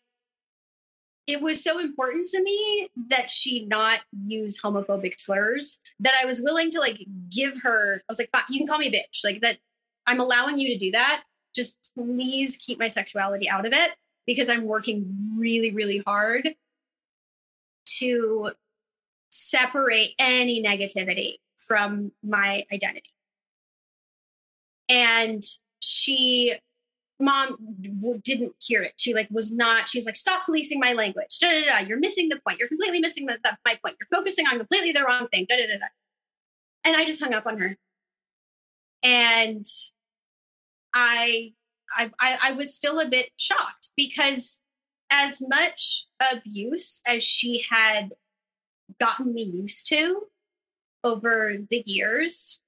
[1.29, 6.41] it was so important to me that she not use homophobic slurs that I was
[6.41, 8.03] willing to like give her.
[8.09, 9.23] I was like, you can call me a bitch.
[9.23, 9.59] Like that,
[10.07, 11.25] I'm allowing you to do that.
[11.55, 13.91] Just please keep my sexuality out of it
[14.27, 16.49] because I'm working really, really hard
[17.99, 18.51] to
[19.31, 23.11] separate any negativity from my identity.
[24.89, 25.45] And
[25.81, 26.59] she
[27.21, 28.95] mom w- didn't hear it.
[28.97, 29.89] She like was not.
[29.89, 31.39] She's like, stop policing my language.
[31.41, 31.87] Da, da, da.
[31.87, 32.59] You're missing the point.
[32.59, 33.97] You're completely missing the, the, my point.
[34.01, 35.47] You're focusing on completely the wrong thing.
[35.49, 35.87] Da, da, da, da.
[36.85, 37.77] And I just hung up on her.
[39.03, 39.67] And
[40.95, 41.53] I,
[41.97, 44.61] I, I, I was still a bit shocked because
[45.11, 48.11] as much abuse as she had
[49.01, 50.23] gotten me used to
[51.05, 52.61] over the years,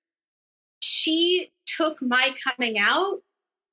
[0.80, 3.18] she took my coming out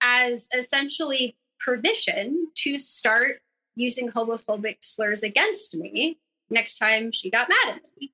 [0.02, 3.42] as essentially permission to start
[3.76, 8.14] using homophobic slurs against me next time she got mad at me.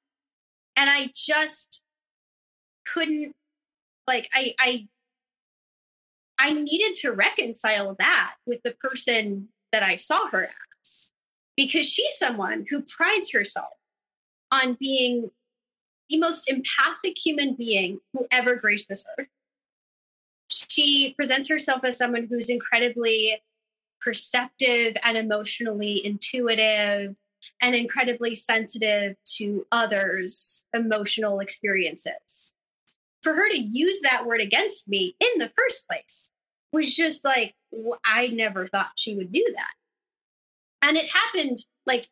[0.75, 1.81] And I just
[2.85, 3.33] couldn't
[4.07, 4.87] like I I
[6.37, 10.49] I needed to reconcile that with the person that I saw her
[10.81, 11.11] as
[11.55, 13.73] because she's someone who prides herself
[14.51, 15.31] on being
[16.09, 19.29] the most empathic human being who ever graced this earth
[20.53, 23.41] she presents herself as someone who's incredibly
[23.99, 27.15] perceptive and emotionally intuitive
[27.61, 32.53] and incredibly sensitive to others' emotional experiences.
[33.21, 36.29] For her to use that word against me in the first place
[36.71, 37.55] was just like,
[38.05, 39.73] I never thought she would do that.
[40.81, 42.09] And it happened like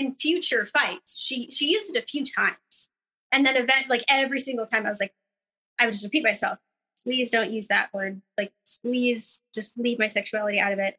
[0.00, 1.18] in future fights.
[1.18, 2.90] She she used it a few times.
[3.32, 5.12] And then event like every single time I was like,
[5.78, 6.58] I would just repeat myself
[7.02, 8.20] please don't use that word.
[8.36, 10.96] Like, please just leave my sexuality out of it.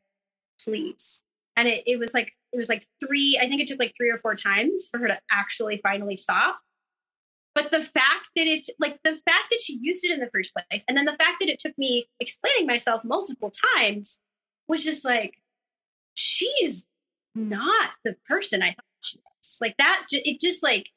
[0.64, 1.24] Please.
[1.56, 4.10] And it, it was like, it was like three, I think it took like three
[4.10, 6.60] or four times for her to actually finally stop.
[7.54, 10.54] But the fact that it, like the fact that she used it in the first
[10.54, 14.20] place, and then the fact that it took me explaining myself multiple times
[14.70, 15.36] was just like,
[16.14, 16.88] she's
[17.36, 18.86] not the person I thought
[19.16, 19.58] was.
[19.60, 20.90] Like that, it just like,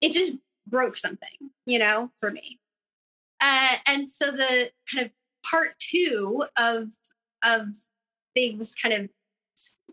[0.00, 2.60] it just broke something, you know, for me.
[3.40, 5.12] Uh, and so the kind of
[5.48, 6.88] part two of
[7.42, 7.68] of
[8.34, 9.08] things kind of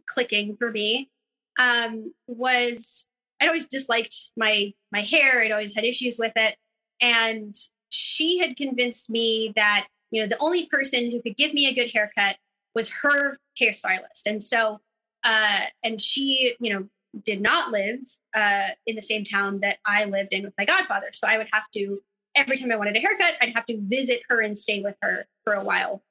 [0.05, 1.09] clicking for me
[1.57, 3.05] um, was
[3.41, 5.41] I'd always disliked my my hair.
[5.41, 6.55] I'd always had issues with it,
[7.01, 7.55] and
[7.89, 11.73] she had convinced me that you know the only person who could give me a
[11.73, 12.37] good haircut
[12.75, 14.79] was her hairstylist, and so
[15.23, 16.87] uh, and she you know
[17.23, 17.99] did not live
[18.33, 21.49] uh, in the same town that I lived in with my godfather, so I would
[21.51, 22.01] have to
[22.37, 25.27] every time I wanted a haircut, I'd have to visit her and stay with her
[25.43, 26.03] for a while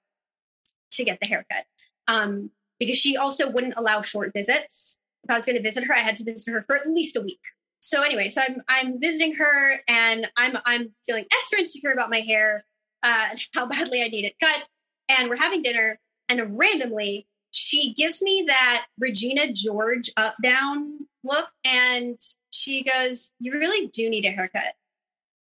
[0.92, 1.64] to get the haircut.
[2.08, 4.98] Um, because she also wouldn't allow short visits.
[5.24, 7.16] If I was going to visit her, I had to visit her for at least
[7.16, 7.40] a week.
[7.80, 12.20] So anyway, so I'm I'm visiting her and I'm I'm feeling extra insecure about my
[12.20, 12.64] hair,
[13.02, 14.64] uh, and how badly I need it cut.
[15.08, 15.98] And we're having dinner,
[16.28, 17.28] and randomly
[17.58, 24.10] she gives me that Regina George up down look, and she goes, "You really do
[24.10, 24.74] need a haircut."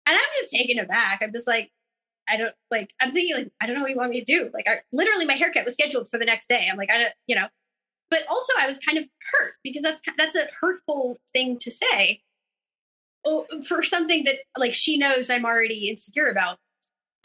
[0.07, 1.20] And I'm just taken aback.
[1.20, 1.72] I'm just like,
[2.28, 4.50] I don't like, I'm thinking like, I don't know what you want me to do.
[4.54, 6.68] Like I literally my haircut was scheduled for the next day.
[6.70, 7.48] I'm like, I don't, you know,
[8.09, 12.22] but also I was kind of hurt because that's, that's a hurtful thing to say
[13.24, 16.59] oh, for something that like she knows I'm already insecure about.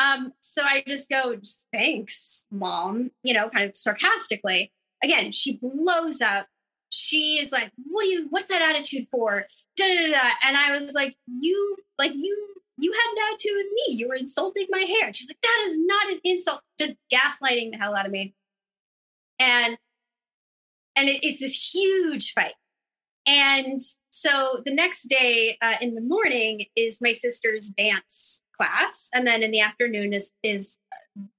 [0.01, 1.35] Um, so I just go,
[1.71, 4.71] thanks, mom, you know, kind of sarcastically.
[5.03, 6.47] Again, she blows up.
[6.89, 9.45] She is like, what do you, what's that attitude for?
[9.77, 12.47] Da, da, da, And I was like, you, like, you
[12.77, 13.95] you had an attitude with me.
[13.95, 15.13] You were insulting my hair.
[15.13, 16.61] She's like, that is not an insult.
[16.79, 18.33] Just gaslighting the hell out of me.
[19.39, 19.77] And
[20.95, 22.55] and it, it's this huge fight.
[23.27, 23.79] And
[24.09, 29.43] so the next day uh, in the morning is my sister's dance class, and then
[29.43, 30.77] in the afternoon is is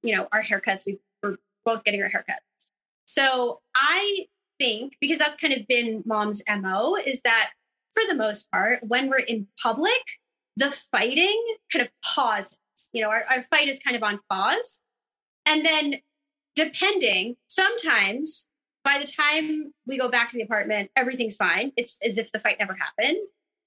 [0.02, 0.86] you know our haircuts.
[0.86, 2.66] We were both getting our haircuts.
[3.04, 4.26] So I
[4.58, 7.50] think because that's kind of been mom's mo is that
[7.92, 10.02] for the most part when we're in public
[10.56, 11.42] the fighting
[11.72, 12.58] kind of pauses.
[12.92, 14.82] You know, our, our fight is kind of on pause.
[15.46, 15.96] And then,
[16.54, 18.46] depending, sometimes
[18.84, 21.72] by the time we go back to the apartment, everything's fine.
[21.76, 23.18] It's as if the fight never happened.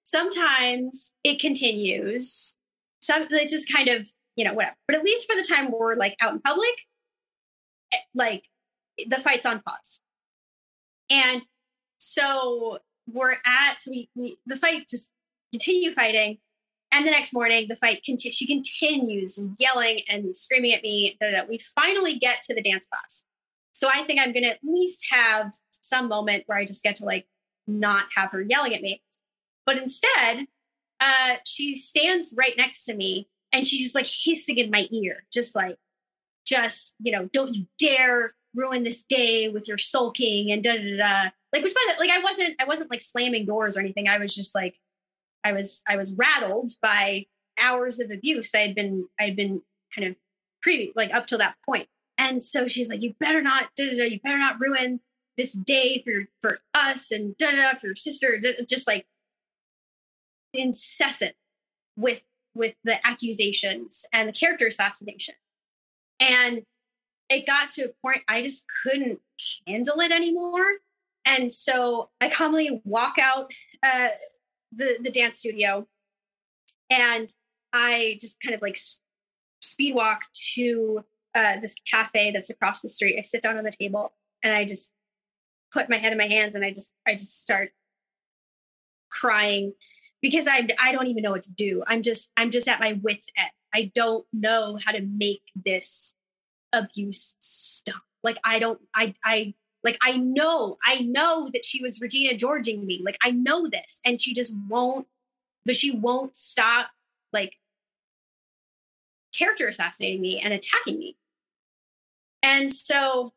[0.04, 2.58] Sometimes it continues.
[3.06, 4.76] Some it's just kind of, you know, whatever.
[4.88, 6.74] But at least for the time we're like out in public,
[7.94, 8.48] eh, like
[9.08, 10.02] the fight's on pause.
[11.10, 11.46] And
[11.98, 15.12] so we're at so we, we the fight just
[15.52, 16.40] continue fighting
[16.96, 18.38] and the next morning, the fight continues.
[18.38, 21.18] She continues yelling and screaming at me.
[21.20, 21.44] Da.
[21.48, 23.26] We finally get to the dance class.
[23.74, 26.96] So I think I'm going to at least have some moment where I just get
[26.98, 27.28] to like
[27.68, 29.02] not have her yelling at me.
[29.66, 30.46] But instead,
[31.00, 35.24] uh, she stands right next to me and she's just like hissing in my ear,
[35.32, 35.78] just like,
[36.46, 40.98] just, you know, don't you dare ruin this day with your sulking and da da
[40.98, 41.30] da.
[41.54, 44.08] Like, which by the like, I wasn't, I wasn't like slamming doors or anything.
[44.08, 44.80] I was just like,
[45.46, 47.28] I was I was rattled by
[47.62, 49.62] hours of abuse I had been I had been
[49.96, 50.18] kind of
[50.62, 51.88] pre like up till that point.
[52.18, 55.02] And so she's like, you better not, you better not ruin
[55.38, 58.42] this day for for us and da da for your sister.
[58.68, 59.06] Just like
[60.56, 61.34] incessant
[61.96, 65.36] with with the accusations and the character assassination.
[66.20, 66.64] And
[67.30, 69.20] it got to a point I just couldn't
[69.68, 70.66] handle it anymore.
[71.26, 73.52] And so I calmly walk out
[73.84, 74.10] uh,
[74.72, 75.88] the the dance studio,
[76.90, 77.34] and
[77.74, 78.78] I just kind of like
[79.60, 80.22] speed walk
[80.54, 81.04] to
[81.34, 83.18] uh, this cafe that's across the street.
[83.18, 84.92] I sit down on the table and I just
[85.74, 87.72] put my head in my hands and I just I just start
[89.10, 89.74] crying
[90.26, 91.84] because I I don't even know what to do.
[91.86, 93.52] I'm just I'm just at my wits end.
[93.72, 96.16] I don't know how to make this
[96.74, 98.02] abuse stop.
[98.24, 99.54] Like I don't I I
[99.84, 103.04] like I know I know that she was Regina Georging me.
[103.06, 105.06] Like I know this and she just won't
[105.64, 106.90] but she won't stop
[107.32, 107.54] like
[109.38, 111.18] character assassinating me and attacking me.
[112.42, 113.34] And so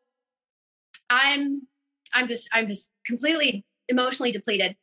[1.07, 1.67] I'm
[2.15, 4.75] I'm just I'm just completely emotionally depleted.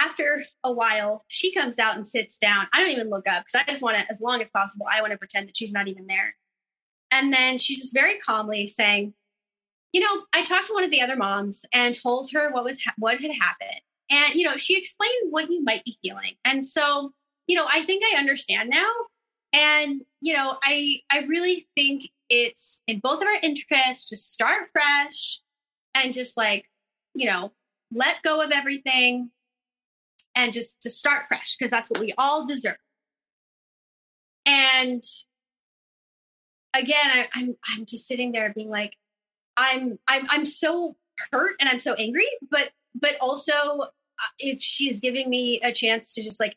[0.00, 2.66] After a while, she comes out and sits down.
[2.72, 5.02] I don't even look up because I just want to, as long as possible, I
[5.02, 6.36] want to pretend that she's not even there.
[7.10, 9.12] And then she's just very calmly saying,
[9.92, 12.82] "You know, I talked to one of the other moms and told her what was
[12.82, 13.80] ha- what had happened,
[14.10, 16.34] and you know, she explained what you might be feeling.
[16.44, 17.12] And so,
[17.46, 18.90] you know, I think I understand now.
[19.52, 24.68] And you know, I I really think it's in both of our interests to start
[24.72, 25.40] fresh
[25.94, 26.66] and just like,
[27.14, 27.52] you know,
[27.92, 29.30] let go of everything
[30.40, 32.78] and just to start fresh because that's what we all deserve.
[34.46, 35.02] And
[36.72, 38.96] again, I, I'm I'm just sitting there being like,
[39.58, 40.96] I'm I'm I'm so
[41.30, 43.86] hurt and I'm so angry, but but also uh,
[44.38, 46.56] if she's giving me a chance to just like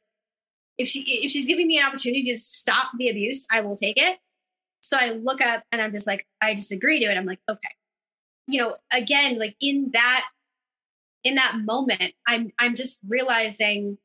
[0.78, 3.98] if she if she's giving me an opportunity to stop the abuse, I will take
[3.98, 4.18] it.
[4.80, 7.18] So I look up and I'm just like, I disagree to it.
[7.18, 7.70] I'm like, okay,
[8.48, 10.26] you know, again, like in that
[11.24, 13.98] in that moment, I'm I'm just realizing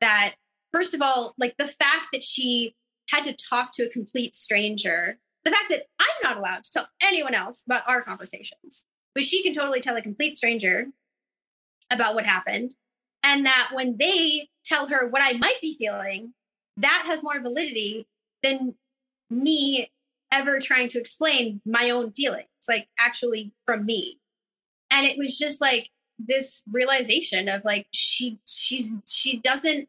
[0.00, 0.34] that
[0.72, 2.74] first of all, like the fact that she
[3.10, 6.88] had to talk to a complete stranger, the fact that I'm not allowed to tell
[7.02, 10.88] anyone else about our conversations, but she can totally tell a complete stranger
[11.90, 12.76] about what happened.
[13.22, 16.32] And that when they tell her what I might be feeling,
[16.76, 18.06] that has more validity
[18.42, 18.74] than
[19.28, 19.90] me
[20.32, 24.18] ever trying to explain my own feelings, like actually from me.
[24.90, 25.90] And it was just like
[26.26, 29.88] this realization of like she she's she doesn't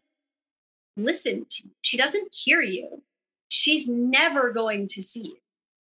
[0.98, 1.72] listen to you.
[1.82, 3.04] She doesn't hear you.
[3.50, 5.38] She's never going to see you.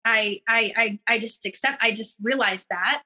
[0.06, 3.04] I I I I just accept I just realized that.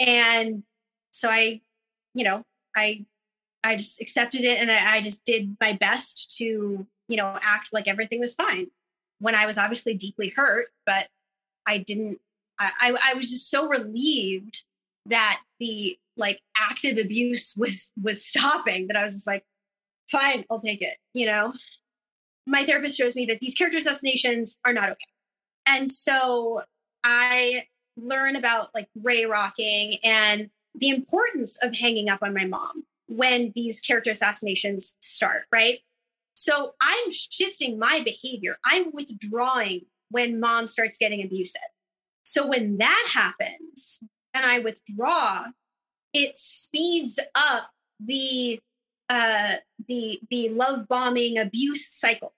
[0.00, 0.62] And
[1.10, 1.60] so I,
[2.14, 2.42] you know,
[2.76, 3.04] I
[3.64, 7.70] I just accepted it and I, I just did my best to, you know, act
[7.72, 8.68] like everything was fine
[9.18, 11.08] when I was obviously deeply hurt, but
[11.66, 12.20] I didn't,
[12.58, 14.64] I, I, I was just so relieved
[15.06, 19.44] that the like active abuse was, was stopping that I was just like,
[20.10, 20.96] fine, I'll take it.
[21.14, 21.52] You know,
[22.46, 24.98] my therapist shows me that these character assassinations are not okay.
[25.66, 26.62] And so
[27.04, 27.64] I
[27.96, 33.52] learn about like grey rocking and the importance of hanging up on my mom when
[33.54, 35.80] these character assassinations start, right?
[36.34, 38.58] So I'm shifting my behavior.
[38.64, 41.60] I'm withdrawing when mom starts getting abusive.
[42.22, 44.00] So when that happens
[44.34, 45.46] and I withdraw,
[46.12, 48.60] it speeds up the
[49.08, 49.56] uh
[49.86, 52.34] the the love bombing abuse cycle.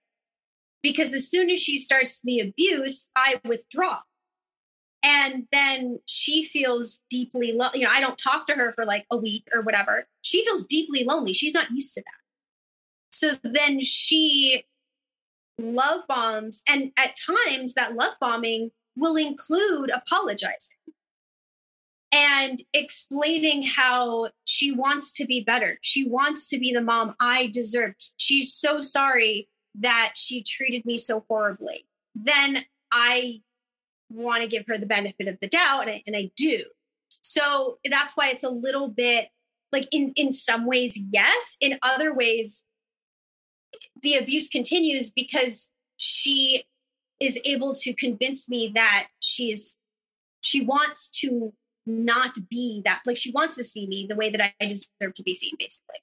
[0.83, 3.99] Because as soon as she starts the abuse, I withdraw.
[5.03, 9.05] And then she feels deeply lo- you know, I don't talk to her for like
[9.11, 10.07] a week or whatever.
[10.23, 11.33] She feels deeply lonely.
[11.33, 12.21] She's not used to that.
[13.11, 14.65] So then she
[15.59, 16.63] love bombs.
[16.69, 20.77] And at times, that love bombing will include apologizing
[22.13, 25.79] and explaining how she wants to be better.
[25.81, 27.95] She wants to be the mom I deserve.
[28.17, 31.87] She's so sorry that she treated me so horribly.
[32.15, 33.43] Then I
[34.11, 36.65] want to give her the benefit of the doubt, and I, and I do.
[37.23, 39.29] So that's why it's a little bit
[39.73, 42.65] like in in some ways yes in other ways
[44.03, 46.65] the abuse continues because she
[47.21, 49.77] is able to convince me that she's
[50.41, 51.53] she wants to
[51.91, 55.23] not be that like she wants to see me the way that I deserve to
[55.23, 55.99] be seen basically.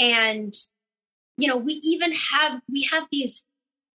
[0.00, 0.54] And
[1.36, 3.44] you know, we even have we have these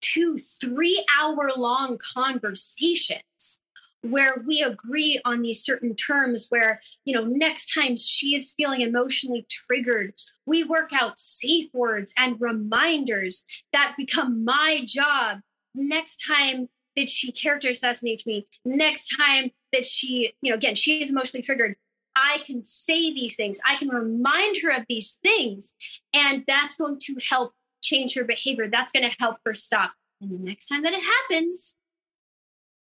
[0.01, 3.59] two 3 hour long conversations
[4.01, 8.81] where we agree on these certain terms where you know next time she is feeling
[8.81, 10.13] emotionally triggered
[10.45, 15.39] we work out safe words and reminders that become my job
[15.73, 21.11] next time that she character assassinates me, next time that she, you know, again, she's
[21.11, 21.75] emotionally triggered,
[22.15, 23.59] I can say these things.
[23.67, 25.73] I can remind her of these things.
[26.13, 28.69] And that's going to help change her behavior.
[28.69, 29.91] That's going to help her stop.
[30.21, 31.75] And the next time that it happens,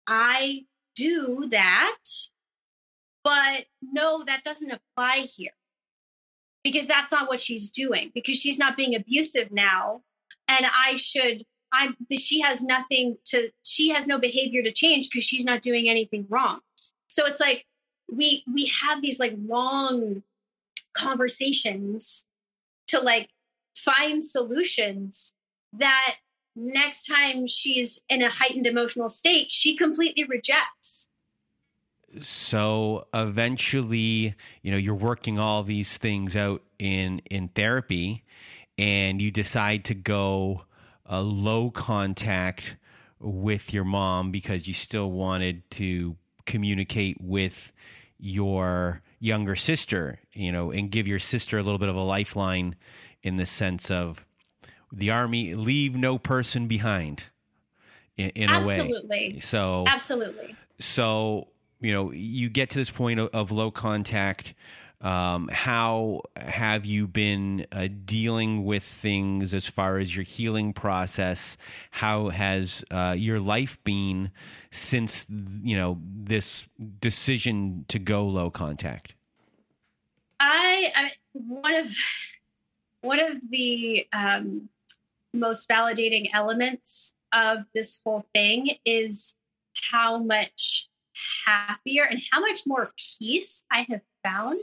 [0.07, 0.65] I
[0.95, 1.97] do that.
[3.23, 5.51] But no, that doesn't apply here
[6.63, 10.01] because that's not what she's doing because she's not being abusive now.
[10.47, 15.23] And I should, I'm, she has nothing to, she has no behavior to change because
[15.23, 16.59] she's not doing anything wrong.
[17.07, 17.65] So it's like,
[18.11, 20.23] we we have these like long
[20.93, 22.25] conversations
[22.87, 23.29] to like
[23.75, 25.33] find solutions
[25.73, 26.15] that
[26.55, 31.09] next time she's in a heightened emotional state she completely rejects.
[32.21, 38.23] So eventually you know you're working all these things out in in therapy
[38.77, 40.65] and you decide to go
[41.05, 42.77] a low contact
[43.19, 46.15] with your mom because you still wanted to
[46.45, 47.71] communicate with
[48.17, 52.75] your younger sister, you know, and give your sister a little bit of a lifeline
[53.23, 54.25] in the sense of
[54.91, 57.23] the army leave no person behind
[58.17, 58.79] in, in a way.
[58.79, 59.39] Absolutely.
[59.39, 60.55] So absolutely.
[60.79, 61.47] So
[61.81, 64.53] you know, you get to this point of, of low contact
[65.05, 71.57] um, how have you been uh, dealing with things as far as your healing process?
[71.91, 74.31] How has uh, your life been
[74.71, 75.27] since
[75.61, 76.65] you know this
[76.99, 79.13] decision to go low contact?
[80.39, 81.95] I, I one of
[83.01, 84.69] one of the um,
[85.35, 89.35] most validating elements of this whole thing is
[89.91, 90.89] how much
[91.45, 94.61] happier and how much more peace I have found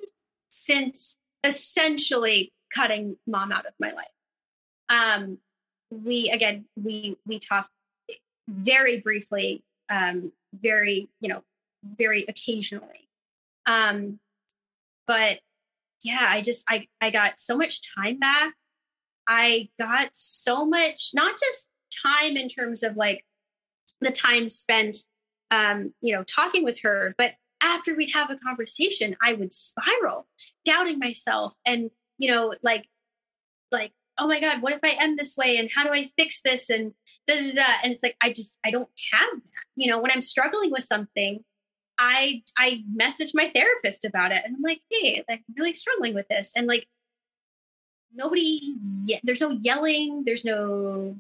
[0.52, 4.06] since essentially cutting mom out of my life.
[4.88, 5.38] Um,
[5.90, 7.70] we again we we talked
[8.48, 11.42] very briefly, um, very you know
[11.84, 13.08] very occasionally,
[13.66, 14.20] um,
[15.06, 15.40] but
[16.04, 18.52] yeah, I just I I got so much time back.
[19.26, 21.70] I got so much not just
[22.02, 23.24] time in terms of like
[24.00, 24.98] the time spent
[25.50, 27.32] um, you know talking with her, but
[27.62, 30.26] after we'd have a conversation, I would spiral,
[30.64, 32.86] doubting myself and, you know, like,
[33.70, 35.56] like, oh my God, what if I am this way?
[35.56, 36.68] And how do I fix this?
[36.68, 36.92] And
[37.26, 37.72] da da da.
[37.82, 39.64] And it's like, I just, I don't have that.
[39.76, 41.44] You know, when I'm struggling with something,
[41.98, 46.26] I I message my therapist about it and I'm like, hey, I'm really struggling with
[46.28, 46.52] this.
[46.56, 46.88] And like
[48.14, 51.16] nobody ye- there's no yelling, there's no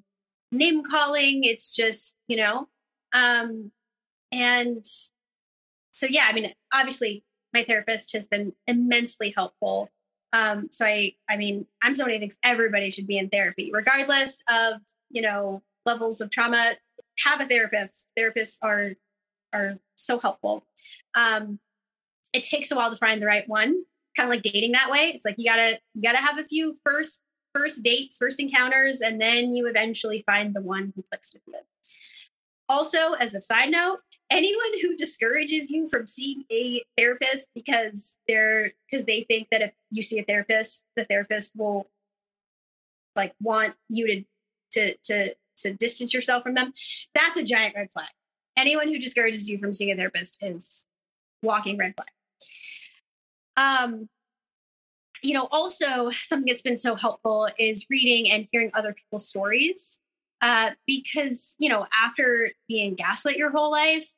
[0.50, 1.44] name calling.
[1.44, 2.68] It's just, you know,
[3.12, 3.70] um
[4.32, 4.84] and
[5.92, 9.90] so yeah, I mean, obviously my therapist has been immensely helpful.
[10.32, 14.42] Um, so I, I mean, I'm somebody who thinks everybody should be in therapy, regardless
[14.48, 14.80] of
[15.10, 16.74] you know levels of trauma.
[17.24, 18.06] Have a therapist.
[18.18, 18.92] Therapists are
[19.52, 20.66] are so helpful.
[21.14, 21.58] Um,
[22.32, 23.84] it takes a while to find the right one.
[24.16, 25.12] Kind of like dating that way.
[25.14, 27.22] It's like you gotta you gotta have a few first
[27.54, 31.54] first dates, first encounters, and then you eventually find the one who clicks with you.
[32.68, 33.98] Also, as a side note,
[34.32, 39.72] anyone who discourages you from seeing a therapist because they're because they think that if
[39.90, 41.88] you see a therapist, the therapist will
[43.14, 44.24] like want you to
[44.72, 46.72] to to to distance yourself from them,
[47.14, 48.08] that's a giant red flag.
[48.56, 50.86] Anyone who discourages you from seeing a therapist is
[51.42, 52.08] walking red flag.
[53.56, 54.08] Um,
[55.22, 60.00] you know, also something that's been so helpful is reading and hearing other people's stories.
[60.40, 64.08] Uh, because you know, after being gaslit your whole life,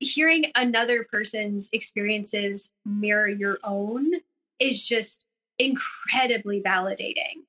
[0.00, 4.12] hearing another person's experiences mirror your own
[4.58, 5.24] is just
[5.58, 7.44] incredibly validating.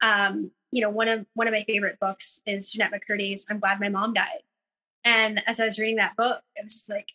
[0.00, 3.80] Um, you know, one of one of my favorite books is Jennette McCurdy's "I'm Glad
[3.80, 4.42] My Mom Died,"
[5.04, 7.12] and as I was reading that book, it was just like,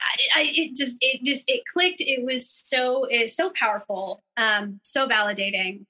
[0.00, 2.00] I, I, it just it just it clicked.
[2.00, 5.86] It was so it's so powerful, um, so validating,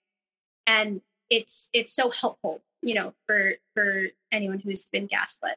[0.66, 1.01] and
[1.31, 2.62] it's it's so helpful.
[2.83, 5.57] You know, for for anyone who's been gaslit.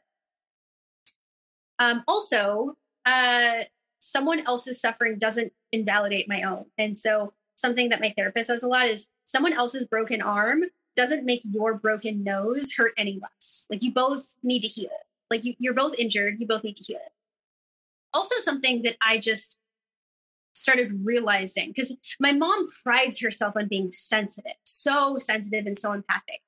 [1.80, 2.76] Um, also,
[3.06, 3.64] uh,
[4.00, 6.66] someone else's suffering doesn't invalidate my own.
[6.78, 10.64] And so, something that my therapist says a lot is someone else's broken arm
[10.96, 13.66] doesn't make your broken nose hurt any less.
[13.70, 14.90] Like, you both need to heal.
[15.30, 17.00] Like, you, you're both injured, you both need to heal.
[18.14, 19.58] Also, something that I just
[20.56, 26.42] started realizing because my mom prides herself on being sensitive, so sensitive and so empathic.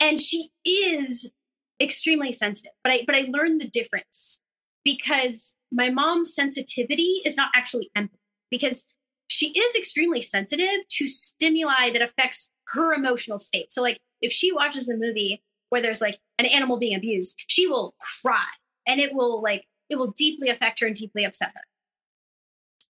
[0.00, 1.30] And she is
[1.80, 2.72] extremely sensitive.
[2.84, 4.42] But I but I learned the difference
[4.84, 8.18] because my mom's sensitivity is not actually empathy
[8.50, 8.84] because
[9.28, 13.72] she is extremely sensitive to stimuli that affects her emotional state.
[13.72, 17.66] So like if she watches a movie where there's like an animal being abused, she
[17.66, 18.48] will cry
[18.86, 21.62] and it will like it will deeply affect her and deeply upset her.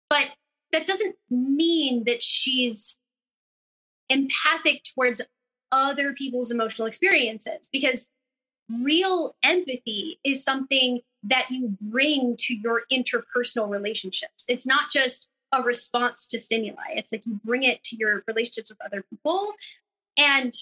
[0.10, 0.30] But
[0.72, 3.00] that doesn't mean that she's
[4.10, 5.22] empathic towards
[5.72, 8.10] other people's emotional experiences because
[8.84, 14.46] real empathy is something that you bring to your interpersonal relationships.
[14.48, 16.84] It's not just a response to stimuli.
[16.92, 19.54] It's like you bring it to your relationships with other people.
[20.18, 20.54] And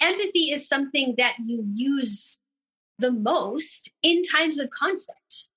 [0.00, 2.38] empathy is something that you use
[2.98, 5.48] the most in times of conflict.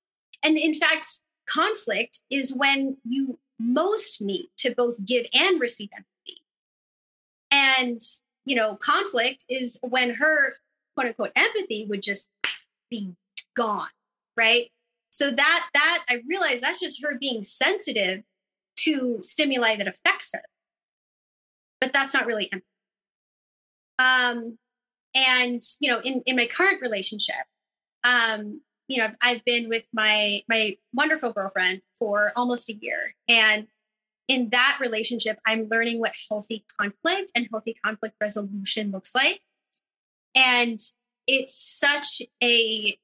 [0.43, 1.07] And in fact,
[1.47, 6.43] conflict is when you most need to both give and receive empathy.
[7.49, 8.01] And,
[8.45, 10.55] you know, conflict is when her
[10.98, 12.32] quote unquote empathy would just
[12.90, 13.14] be
[13.56, 13.90] gone,
[14.36, 14.72] right?
[15.11, 18.24] So that that I realized that's just her being sensitive
[18.78, 20.41] to stimuli that affects her.
[21.80, 22.65] But that's not really empathy.
[23.99, 24.57] Um,
[25.14, 27.36] and you know, in in my current relationship,
[28.03, 33.68] um, you know, I've been with my my wonderful girlfriend for almost a year, and
[34.28, 39.41] in that relationship, I'm learning what healthy conflict and healthy conflict resolution looks like.
[40.35, 40.79] And
[41.27, 42.97] it's such a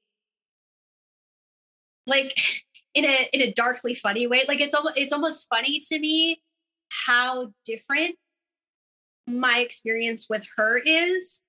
[2.06, 2.36] like
[2.94, 4.44] in a in a darkly funny way.
[4.46, 6.42] Like it's almost it's almost funny to me
[7.06, 8.16] how different
[9.26, 11.42] my experience with her is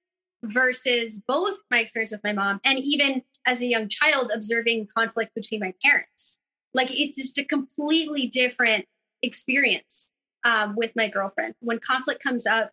[0.43, 5.33] versus both my experience with my mom and even as a young child observing conflict
[5.35, 6.39] between my parents.
[6.73, 8.85] Like it's just a completely different
[9.21, 10.11] experience
[10.43, 11.55] um, with my girlfriend.
[11.59, 12.71] When conflict comes up,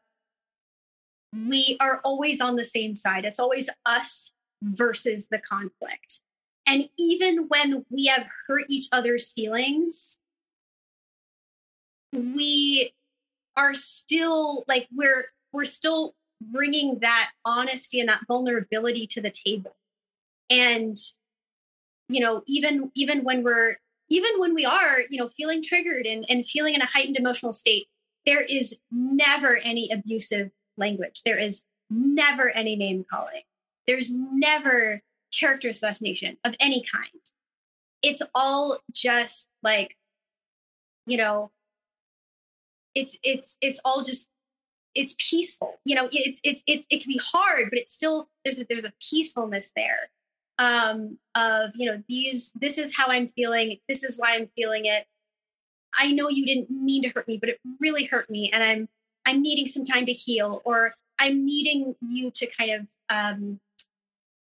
[1.33, 3.25] we are always on the same side.
[3.25, 4.33] It's always us
[4.63, 6.21] versus the conflict.
[6.67, 10.21] And even when we have hurt each other's feelings,
[12.13, 12.93] we
[13.57, 19.77] are still like we're we're still bringing that honesty and that vulnerability to the table
[20.51, 20.97] and
[22.09, 23.77] you know even even when we're
[24.09, 27.53] even when we are you know feeling triggered and, and feeling in a heightened emotional
[27.53, 27.87] state
[28.27, 31.23] there is never any abusive language.
[31.25, 33.43] There is never any name calling.
[33.87, 35.03] There's never
[35.39, 37.07] character assassination of any kind.
[38.03, 39.97] It's all just like
[41.07, 41.51] you know
[42.95, 44.31] it's it's it's all just
[44.95, 45.81] it's peaceful.
[45.85, 48.85] You know it's it's it's it can be hard but it's still there's a, there's
[48.85, 50.11] a peacefulness there
[50.59, 53.79] um of you know these this is how i'm feeling.
[53.89, 55.07] This is why i'm feeling it.
[55.99, 58.89] I know you didn't mean to hurt me but it really hurt me and i'm
[59.27, 63.61] i'm needing some time to heal or i'm needing you to kind of um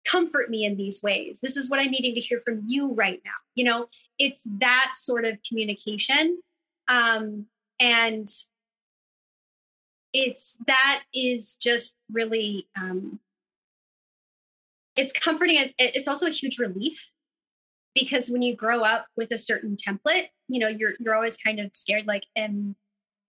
[0.03, 1.39] comfort me in these ways.
[1.41, 3.31] This is what i'm needing to hear from you right now.
[3.55, 3.87] You know
[4.17, 6.39] it's that sort of communication
[6.87, 7.45] um
[7.79, 8.27] and
[10.13, 13.19] it's that is just really um
[14.95, 17.11] it's comforting it's, it's also a huge relief
[17.95, 21.59] because when you grow up with a certain template you know you're you're always kind
[21.59, 22.75] of scared like and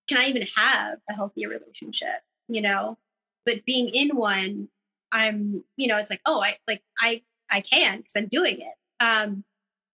[0.08, 2.98] can i even have a healthier relationship you know?
[3.44, 4.68] But being in one
[5.14, 7.20] i'm you know it's like oh i like i
[7.50, 8.74] i can because i'm doing it.
[9.04, 9.44] Um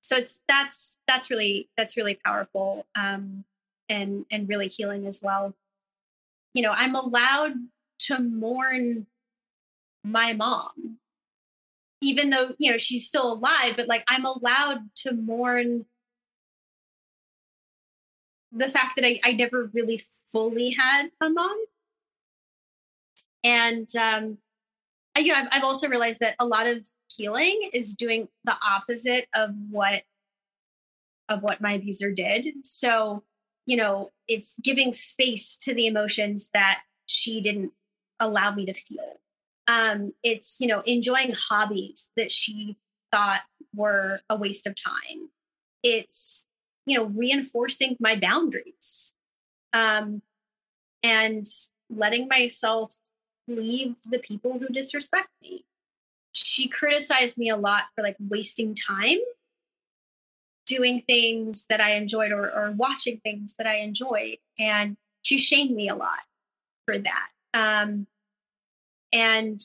[0.00, 3.44] so it's that's that's really that's really powerful um
[3.88, 5.54] and and really healing as well.
[6.52, 7.54] You know i'm allowed
[8.00, 9.06] to mourn
[10.04, 10.98] my mom
[12.00, 15.84] even though you know she's still alive but like i'm allowed to mourn
[18.52, 20.02] the fact that i, I never really
[20.32, 21.56] fully had a mom
[23.44, 24.38] and um
[25.16, 28.56] I, you know I've, I've also realized that a lot of healing is doing the
[28.66, 30.02] opposite of what
[31.28, 33.22] of what my abuser did so
[33.68, 37.72] you know, it's giving space to the emotions that she didn't
[38.18, 39.20] allow me to feel.
[39.66, 42.78] Um, it's, you know, enjoying hobbies that she
[43.12, 43.42] thought
[43.74, 45.28] were a waste of time.
[45.82, 46.47] It's,
[46.88, 49.14] you know, reinforcing my boundaries
[49.72, 50.22] um,
[51.02, 51.46] and
[51.90, 52.94] letting myself
[53.46, 55.64] leave the people who disrespect me.
[56.32, 59.18] She criticized me a lot for like wasting time
[60.66, 64.36] doing things that I enjoyed or, or watching things that I enjoyed.
[64.58, 66.20] And she shamed me a lot
[66.86, 67.28] for that.
[67.54, 68.06] Um,
[69.12, 69.60] and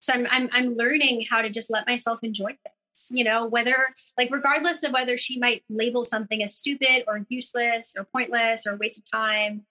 [0.00, 2.73] so I'm, I'm, I'm learning how to just let myself enjoy things,
[3.10, 3.76] you know, whether
[4.18, 8.76] like, regardless of whether she might label something as stupid or useless or pointless or
[8.76, 9.62] waste of time,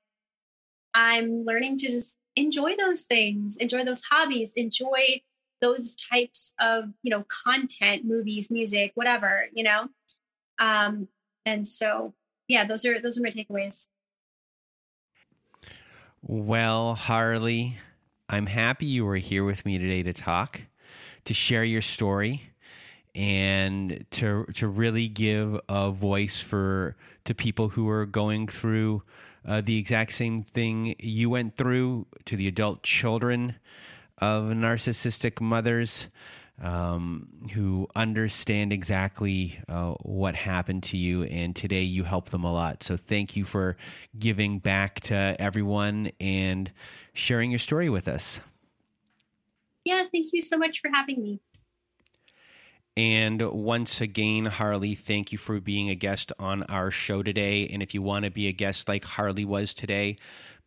[0.93, 5.21] I'm learning to just enjoy those things, enjoy those hobbies, enjoy
[5.61, 9.87] those types of, you know, content, movies, music, whatever, you know,
[10.59, 11.07] um,
[11.45, 12.13] and so,
[12.47, 13.87] yeah, those are those are my takeaways.
[16.21, 17.77] Well, Harley,
[18.29, 20.61] I'm happy you were here with me today to talk.
[21.25, 22.52] to share your story
[23.15, 26.95] and to to really give a voice for
[27.25, 29.03] to people who are going through
[29.47, 33.55] uh, the exact same thing you went through to the adult children
[34.17, 36.07] of narcissistic mothers
[36.61, 42.53] um, who understand exactly uh, what happened to you, and today you help them a
[42.53, 42.83] lot.
[42.83, 43.75] So thank you for
[44.17, 46.71] giving back to everyone and
[47.13, 48.39] sharing your story with us.
[49.83, 51.41] Yeah, thank you so much for having me.
[52.95, 57.67] And once again, Harley, thank you for being a guest on our show today.
[57.67, 60.17] And if you want to be a guest like Harley was today,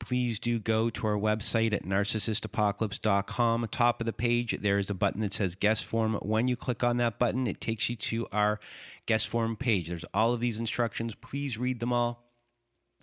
[0.01, 3.69] please do go to our website at narcissistapocalypse.com.
[3.71, 6.15] Top of the page, there is a button that says guest form.
[6.15, 8.59] When you click on that button, it takes you to our
[9.07, 9.89] guest form page.
[9.89, 11.15] There's all of these instructions.
[11.15, 12.25] Please read them all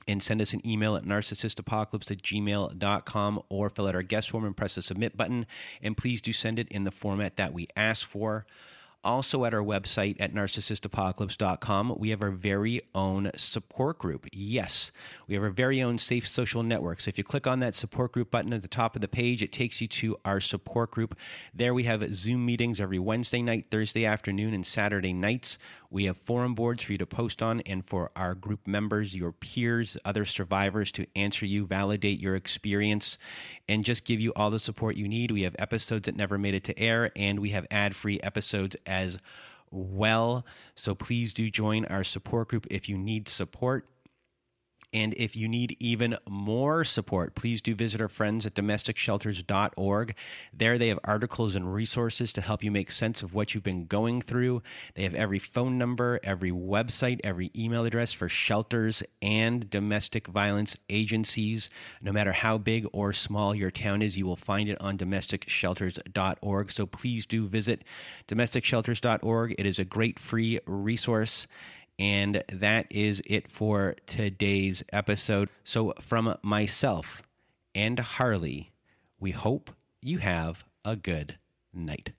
[0.06, 4.44] and send us an email at narcissistapocalypse at gmail.com or fill out our guest form
[4.44, 5.45] and press the submit button.
[5.82, 8.45] And please do send it in the format that we ask for.
[9.03, 14.27] Also, at our website at narcissistapocalypse.com, we have our very own support group.
[14.31, 14.91] Yes,
[15.27, 17.01] we have our very own safe social network.
[17.01, 19.43] So, if you click on that support group button at the top of the page,
[19.43, 21.17] it takes you to our support group.
[21.53, 25.57] There, we have Zoom meetings every Wednesday night, Thursday afternoon, and Saturday nights.
[25.94, 29.32] We have forum boards for you to post on and for our group members, your
[29.32, 33.20] peers, other survivors to answer you, validate your experience,
[33.70, 35.30] and just give you all the support you need.
[35.30, 38.76] We have episodes that never made it to air, and we have ad free episodes
[38.88, 39.20] as
[39.70, 40.48] well.
[40.74, 43.88] So please do join our support group if you need support.
[44.94, 50.15] And if you need even more support, please do visit our friends at domesticshelters.org.
[50.53, 53.86] There they have articles and resources to help you make sense of what you've been
[53.88, 54.61] going through.
[54.95, 60.78] They have every phone number, every website, every email address for shelters and domestic violence
[60.90, 61.70] agencies.
[62.02, 66.72] No matter how big or small your town is, you will find it on domesticshelters.org.
[66.72, 67.84] So please do visit
[68.28, 69.56] domesticshelters.org.
[69.57, 71.48] It is a great free resource.
[72.03, 75.47] And that is it for today's episode.
[75.63, 77.23] So, from myself
[77.73, 78.71] and Harley,
[79.21, 79.71] we hope
[80.01, 81.38] you have a good
[81.73, 82.11] night.